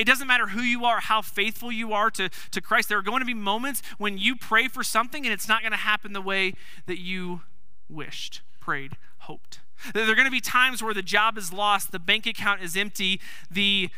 It 0.00 0.04
doesn't 0.04 0.28
matter 0.28 0.48
who 0.48 0.62
you 0.62 0.84
are, 0.84 1.00
how 1.00 1.22
faithful 1.22 1.70
you 1.72 1.92
are 1.92 2.10
to, 2.12 2.30
to 2.52 2.60
Christ. 2.60 2.88
There 2.88 2.98
are 2.98 3.02
going 3.02 3.20
to 3.20 3.26
be 3.26 3.34
moments 3.34 3.82
when 3.98 4.16
you 4.16 4.36
pray 4.36 4.68
for 4.68 4.84
something 4.84 5.26
and 5.26 5.32
it's 5.32 5.48
not 5.48 5.60
going 5.60 5.72
to 5.72 5.78
happen 5.78 6.12
the 6.12 6.20
way 6.22 6.54
that 6.86 6.98
you 6.98 7.42
wished, 7.88 8.42
prayed, 8.60 8.92
hoped. 9.18 9.60
There 9.92 10.08
are 10.10 10.14
going 10.14 10.26
to 10.26 10.30
be 10.30 10.40
times 10.40 10.82
where 10.82 10.94
the 10.94 11.02
job 11.02 11.36
is 11.36 11.52
lost, 11.52 11.90
the 11.90 11.98
bank 11.98 12.26
account 12.26 12.62
is 12.62 12.76
empty, 12.76 13.20
the 13.50 13.90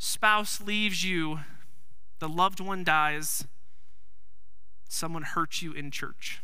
spouse 0.00 0.62
leaves 0.62 1.04
you, 1.04 1.40
the 2.20 2.28
loved 2.28 2.58
one 2.58 2.82
dies, 2.82 3.46
someone 4.88 5.22
hurts 5.22 5.60
you 5.60 5.72
in 5.72 5.90
church. 5.90 6.40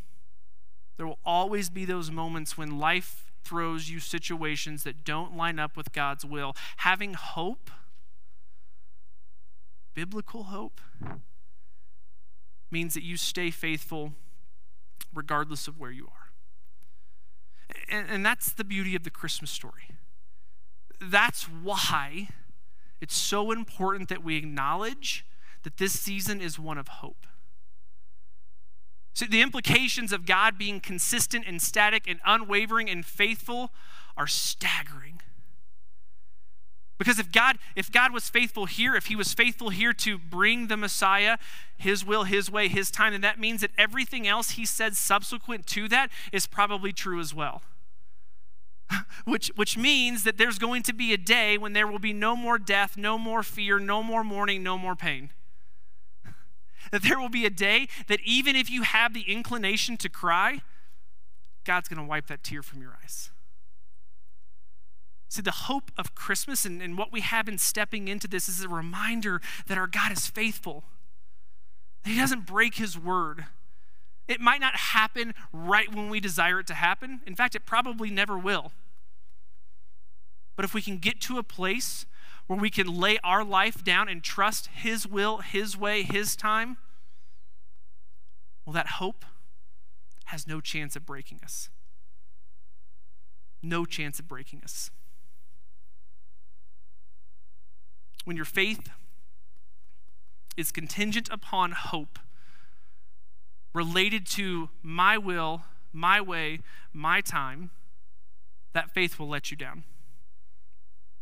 There 0.99 1.07
will 1.07 1.19
always 1.25 1.71
be 1.71 1.87
those 1.87 2.11
moments 2.11 2.57
when 2.59 2.79
life 2.79 3.33
throws 3.43 3.89
you 3.89 3.99
situations 3.99 4.85
that 4.85 5.05
don't 5.05 5.37
line 5.37 5.59
up 5.59 5.77
with 5.77 5.93
God's 5.93 6.25
will. 6.25 6.55
Having 6.79 7.15
hope, 7.15 7.71
biblical 9.95 10.45
hope, 10.45 10.81
means 12.71 12.93
that 12.93 13.03
you 13.03 13.17
stay 13.17 13.51
faithful 13.51 14.13
regardless 15.15 15.67
of 15.67 15.81
where 15.81 15.91
you 15.91 16.07
are. 16.07 16.31
And, 17.89 18.07
and 18.11 18.27
that's 18.27 18.53
the 18.53 18.65
beauty 18.65 18.95
of 18.95 19.05
the 19.05 19.11
Christmas 19.11 19.51
story. 19.51 19.93
That's 21.01 21.45
why 21.45 22.29
it's 23.01 23.17
so 23.17 23.53
important 23.53 24.09
that 24.09 24.25
we 24.25 24.37
acknowledge 24.37 25.25
that 25.63 25.77
this 25.77 25.99
season 25.99 26.41
is 26.41 26.59
one 26.59 26.79
of 26.79 26.89
hope. 26.89 27.27
So 29.15 29.25
the 29.25 29.41
implications 29.41 30.13
of 30.13 30.27
God 30.27 30.59
being 30.59 30.79
consistent 30.79 31.47
and 31.47 31.61
static 31.61 32.05
and 32.07 32.21
unwavering 32.25 32.91
and 32.91 33.05
faithful 33.05 33.71
are 34.17 34.27
staggering. 34.27 35.21
Because 36.99 37.19
if 37.19 37.31
God, 37.31 37.59
if 37.75 37.93
God 37.93 38.13
was 38.13 38.31
faithful 38.31 38.67
here, 38.67 38.95
if 38.95 39.07
he 39.07 39.17
was 39.17 39.35
faithful 39.35 39.69
here 39.71 39.93
to 39.95 40.19
bring 40.19 40.69
the 40.69 40.77
Messiah, 40.77 41.37
his 41.77 42.05
will, 42.05 42.25
his 42.25 42.51
way, 42.51 42.69
his 42.69 42.91
time, 42.91 43.13
then 43.13 43.21
that 43.21 43.39
means 43.39 43.61
that 43.61 43.71
everything 43.77 44.27
else 44.27 44.51
he 44.51 44.65
said 44.65 44.97
subsequent 44.97 45.67
to 45.69 45.89
that 45.89 46.11
is 46.33 46.47
probably 46.47 46.93
true 46.93 47.21
as 47.21 47.35
well. 47.35 47.63
which, 49.25 49.49
which 49.57 49.77
means 49.77 50.25
that 50.25 50.39
there's 50.39 50.59
going 50.59 50.83
to 50.85 50.93
be 50.93 51.13
a 51.13 51.19
day 51.19 51.59
when 51.59 51.73
there 51.73 51.87
will 51.87 51.99
be 51.99 52.13
no 52.13 52.37
more 52.37 52.59
death, 52.59 52.97
no 52.97 53.19
more 53.19 53.43
fear, 53.43 53.79
no 53.79 54.03
more 54.03 54.25
mourning, 54.25 54.63
no 54.63 54.79
more 54.79 54.97
pain. 54.97 55.31
That 56.93 57.03
there 57.03 57.19
will 57.19 57.29
be 57.29 57.45
a 57.45 57.51
day 57.51 57.89
that 58.07 58.21
even 58.25 58.55
if 58.55 58.71
you 58.71 58.83
have 58.83 59.13
the 59.13 59.23
inclination 59.23 59.97
to 59.97 60.09
cry, 60.09 60.61
God's 61.65 61.89
going 61.89 61.99
to 61.99 62.09
wipe 62.09 62.29
that 62.29 62.45
tear 62.45 62.63
from 62.63 62.81
your 62.81 62.97
eyes. 63.03 63.31
See, 65.29 65.43
the 65.43 65.51
hope 65.51 65.91
of 65.99 66.15
Christmas 66.15 66.65
and, 66.65 66.81
and 66.81 66.97
what 66.97 67.13
we 67.13 67.21
have 67.21 67.49
in 67.49 67.59
stepping 67.59 68.07
into 68.07 68.29
this 68.29 68.49
is 68.49 68.63
a 68.63 68.69
reminder 68.69 69.41
that 69.67 69.77
our 69.77 69.89
God 69.89 70.13
is 70.13 70.29
faithful. 70.29 70.85
that 72.05 72.11
He 72.11 72.17
doesn't 72.17 72.47
break 72.47 72.77
his 72.77 72.97
word. 72.97 73.47
It 74.29 74.41
might 74.41 74.61
not 74.61 74.77
happen 74.77 75.35
right 75.53 75.95
when 75.95 76.11
we 76.11 76.21
desire 76.21 76.61
it 76.61 76.67
to 76.69 76.75
happen. 76.75 77.21
In 77.27 77.37
fact, 77.37 77.55
it 77.55 77.65
probably 77.65 78.11
never 78.11 78.37
will. 78.37 78.73
But 80.57 80.65
if 80.65 80.75
we 80.75 80.83
can 80.83 80.99
get 80.99 81.21
to 81.23 81.39
a 81.39 81.43
place 81.43 82.07
where 82.47 82.59
we 82.59 82.71
can 82.71 82.89
lay 82.89 83.19
our 83.23 83.45
life 83.45 83.85
down 83.85 84.09
and 84.09 84.23
trust 84.23 84.69
His 84.69 85.07
will, 85.07 85.39
His 85.39 85.77
way, 85.77 86.03
His 86.03 86.35
time, 86.35 86.77
well, 88.65 88.73
that 88.73 88.89
hope 88.89 89.25
has 90.27 90.47
no 90.47 90.61
chance 90.61 90.97
of 90.97 91.07
breaking 91.07 91.41
us. 91.45 91.69
No 93.63 93.85
chance 93.85 94.19
of 94.19 94.27
breaking 94.27 94.63
us. 94.63 94.91
When 98.25 98.37
your 98.37 98.45
faith 98.45 98.91
is 100.57 100.73
contingent 100.73 101.29
upon 101.31 101.73
hope, 101.73 102.19
related 103.77 104.27
to 104.27 104.71
my 104.83 105.19
will, 105.19 105.61
my 105.93 106.19
way, 106.19 106.61
my 106.95 107.21
time, 107.21 107.71
that 108.73 108.91
faith 108.91 109.19
will 109.19 109.29
let 109.29 109.51
you 109.51 109.57
down. 109.57 109.85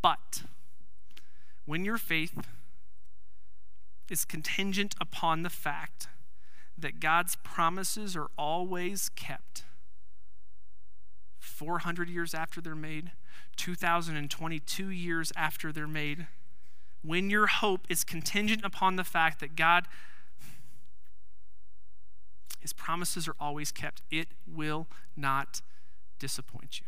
But 0.00 0.44
when 1.64 1.84
your 1.84 1.98
faith 1.98 2.46
is 4.08 4.24
contingent 4.24 4.94
upon 5.00 5.42
the 5.42 5.50
fact 5.50 6.06
that 6.78 7.00
God's 7.00 7.36
promises 7.42 8.14
are 8.14 8.28
always 8.38 9.08
kept, 9.08 9.64
400 11.40 12.08
years 12.08 12.34
after 12.34 12.60
they're 12.60 12.76
made, 12.76 13.10
2022 13.56 14.90
years 14.90 15.32
after 15.36 15.72
they're 15.72 15.88
made, 15.88 16.28
when 17.02 17.30
your 17.30 17.48
hope 17.48 17.86
is 17.88 18.04
contingent 18.04 18.64
upon 18.64 18.94
the 18.94 19.02
fact 19.02 19.40
that 19.40 19.56
God 19.56 19.88
his 22.64 22.72
promises 22.72 23.29
are 23.29 23.37
always 23.38 23.70
kept. 23.70 24.00
It 24.11 24.29
will 24.46 24.87
not 25.14 25.61
disappoint 26.18 26.81
you. 26.81 26.87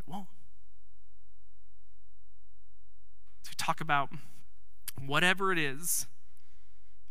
It 0.00 0.08
won't. 0.08 0.26
So 3.44 3.50
we 3.52 3.54
talk 3.56 3.80
about 3.80 4.08
whatever 5.00 5.52
it 5.52 5.58
is, 5.58 6.08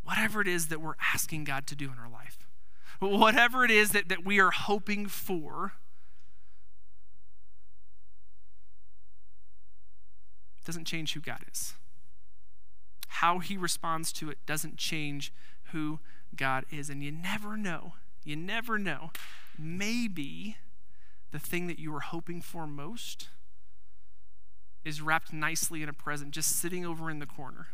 whatever 0.03 0.41
it 0.41 0.49
is 0.49 0.67
that 0.67 0.81
we're 0.81 0.95
asking 1.13 1.45
God 1.45 1.65
to 1.67 1.77
do 1.77 1.85
in 1.85 1.97
our 1.97 2.09
life, 2.09 2.45
whatever 2.99 3.63
it 3.63 3.71
is 3.71 3.91
that, 3.91 4.09
that 4.09 4.25
we 4.25 4.37
are 4.41 4.51
hoping 4.51 5.07
for. 5.07 5.75
doesn't 10.65 10.85
change 10.85 11.13
who 11.13 11.21
God 11.21 11.45
is. 11.49 11.75
How 13.07 13.39
he 13.39 13.55
responds 13.55 14.11
to 14.13 14.29
it 14.29 14.39
doesn't 14.45 14.75
change 14.75 15.31
who 15.71 15.99
God 16.35 16.65
is. 16.71 16.89
And 16.89 17.03
you 17.03 17.11
never 17.11 17.57
know, 17.57 17.93
you 18.23 18.35
never 18.35 18.77
know. 18.77 19.11
Maybe 19.57 20.57
the 21.31 21.39
thing 21.39 21.67
that 21.67 21.79
you 21.79 21.91
were 21.91 22.01
hoping 22.01 22.41
for 22.41 22.67
most 22.67 23.29
is 24.83 25.01
wrapped 25.01 25.33
nicely 25.33 25.81
in 25.81 25.89
a 25.89 25.93
present, 25.93 26.31
just 26.31 26.51
sitting 26.51 26.85
over 26.85 27.09
in 27.09 27.19
the 27.19 27.25
corner. 27.25 27.67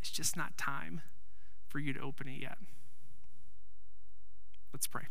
It's 0.00 0.10
just 0.10 0.36
not 0.36 0.58
time 0.58 1.00
for 1.68 1.78
you 1.78 1.92
to 1.92 2.00
open 2.00 2.28
it 2.28 2.40
yet. 2.40 2.58
Let's 4.72 4.86
pray. 4.86 5.04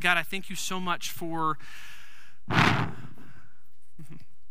God, 0.00 0.16
I 0.16 0.22
thank 0.22 0.48
you 0.48 0.56
so 0.56 0.80
much 0.80 1.10
for 1.10 1.58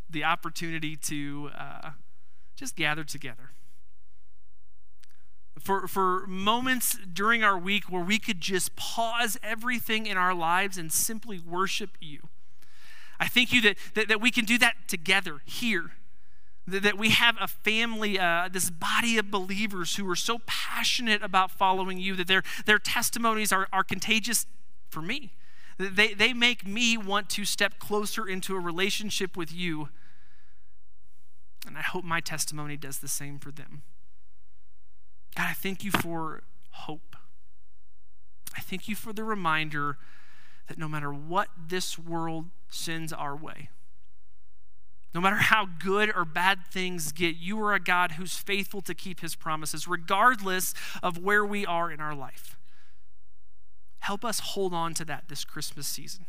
the 0.10 0.24
opportunity 0.24 0.96
to 0.96 1.50
uh, 1.58 1.92
just 2.56 2.76
gather 2.76 3.04
together 3.04 3.52
for, 5.60 5.88
for 5.88 6.26
moments 6.28 6.98
during 7.12 7.43
our 7.43 7.58
week 7.58 7.86
where 7.86 8.04
we 8.04 8.20
could 8.20 8.41
just 8.41 8.76
pause 8.76 9.38
everything 9.41 10.06
in 10.06 10.17
our 10.17 10.34
lives 10.34 10.78
and 10.78 10.91
simply 10.91 11.39
worship 11.39 11.91
you. 12.00 12.30
I 13.20 13.28
thank 13.28 13.52
you 13.52 13.62
that, 13.62 13.78
that, 13.96 14.08
that 14.08 14.22
we 14.22 14.32
can 14.32 14.46
do 14.46 14.58
that 14.60 14.76
together 14.88 15.41
here. 15.46 15.91
That, 16.67 16.84
that 16.84 16.98
we 16.98 17.10
have 17.12 17.38
a 17.39 17.48
family, 17.48 18.20
uh, 18.20 18.50
this 18.52 18.70
body 18.70 19.17
of 19.17 19.32
believers 19.32 19.96
who 19.96 20.10
are 20.10 20.15
so 20.15 20.39
passionate 20.46 21.24
about 21.24 21.50
following 21.50 21.98
you 21.98 22.15
that 22.15 22.28
their, 22.28 22.43
their 22.65 22.80
testimonies 22.80 23.52
are, 23.52 23.67
are 23.72 23.84
contagious 23.84 24.46
for 24.89 25.02
me. 25.02 25.32
They, 25.78 26.13
they 26.13 26.34
make 26.34 26.65
me 26.65 26.98
want 26.98 27.30
to 27.32 27.46
step 27.46 27.80
closer 27.80 28.28
into 28.28 28.56
a 28.56 28.60
relationship 28.60 29.38
with 29.38 29.54
you. 29.54 29.89
And 31.65 31.78
I 31.78 31.82
hope 31.82 32.04
my 32.04 32.20
testimony 32.20 32.78
does 32.78 33.00
the 33.00 33.08
same 33.08 33.39
for 33.39 33.52
them. 33.52 33.84
God, 35.36 35.48
I 35.50 35.54
thank 35.54 35.84
you 35.84 35.92
for 35.92 36.44
hope. 36.72 37.16
I 38.56 38.62
thank 38.62 38.88
you 38.88 38.96
for 38.96 39.13
the 39.13 39.24
reminder 39.24 39.98
that 40.68 40.78
no 40.78 40.88
matter 40.88 41.13
what 41.13 41.50
this 41.68 41.98
world 41.98 42.46
sends 42.70 43.13
our 43.13 43.36
way, 43.36 43.70
no 45.13 45.22
matter 45.22 45.38
how 45.38 45.66
good 45.66 46.12
or 46.16 46.26
bad 46.26 46.60
things 46.70 47.12
get, 47.12 47.38
you 47.38 47.60
are 47.63 47.74
a 47.74 47.80
God 47.80 48.13
who's 48.13 48.38
faithful 48.38 48.82
to 48.82 48.94
keep 48.94 49.22
his 49.22 49.36
promises, 49.36 49.88
regardless 49.88 50.74
of 51.02 51.18
where 51.18 51.46
we 51.46 51.66
are 51.66 51.92
in 51.92 52.00
our 52.00 52.13
life. 52.13 52.58
Help 54.00 54.24
us 54.24 54.40
hold 54.40 54.74
on 54.74 54.94
to 54.96 55.06
that 55.06 55.26
this 55.28 55.44
Christmas 55.44 55.88
season. 55.88 56.26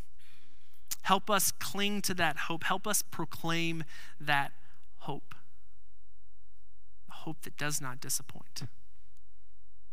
Help 1.03 1.31
us 1.31 1.53
cling 1.53 2.03
to 2.03 2.15
that 2.15 2.37
hope. 2.37 2.65
Help 2.65 2.87
us 2.87 3.03
proclaim 3.03 3.85
that 4.21 4.53
hope. 4.99 5.35
A 7.09 7.13
hope 7.13 7.43
that 7.43 7.57
does 7.57 7.81
not 7.81 8.01
disappoint. 8.01 8.63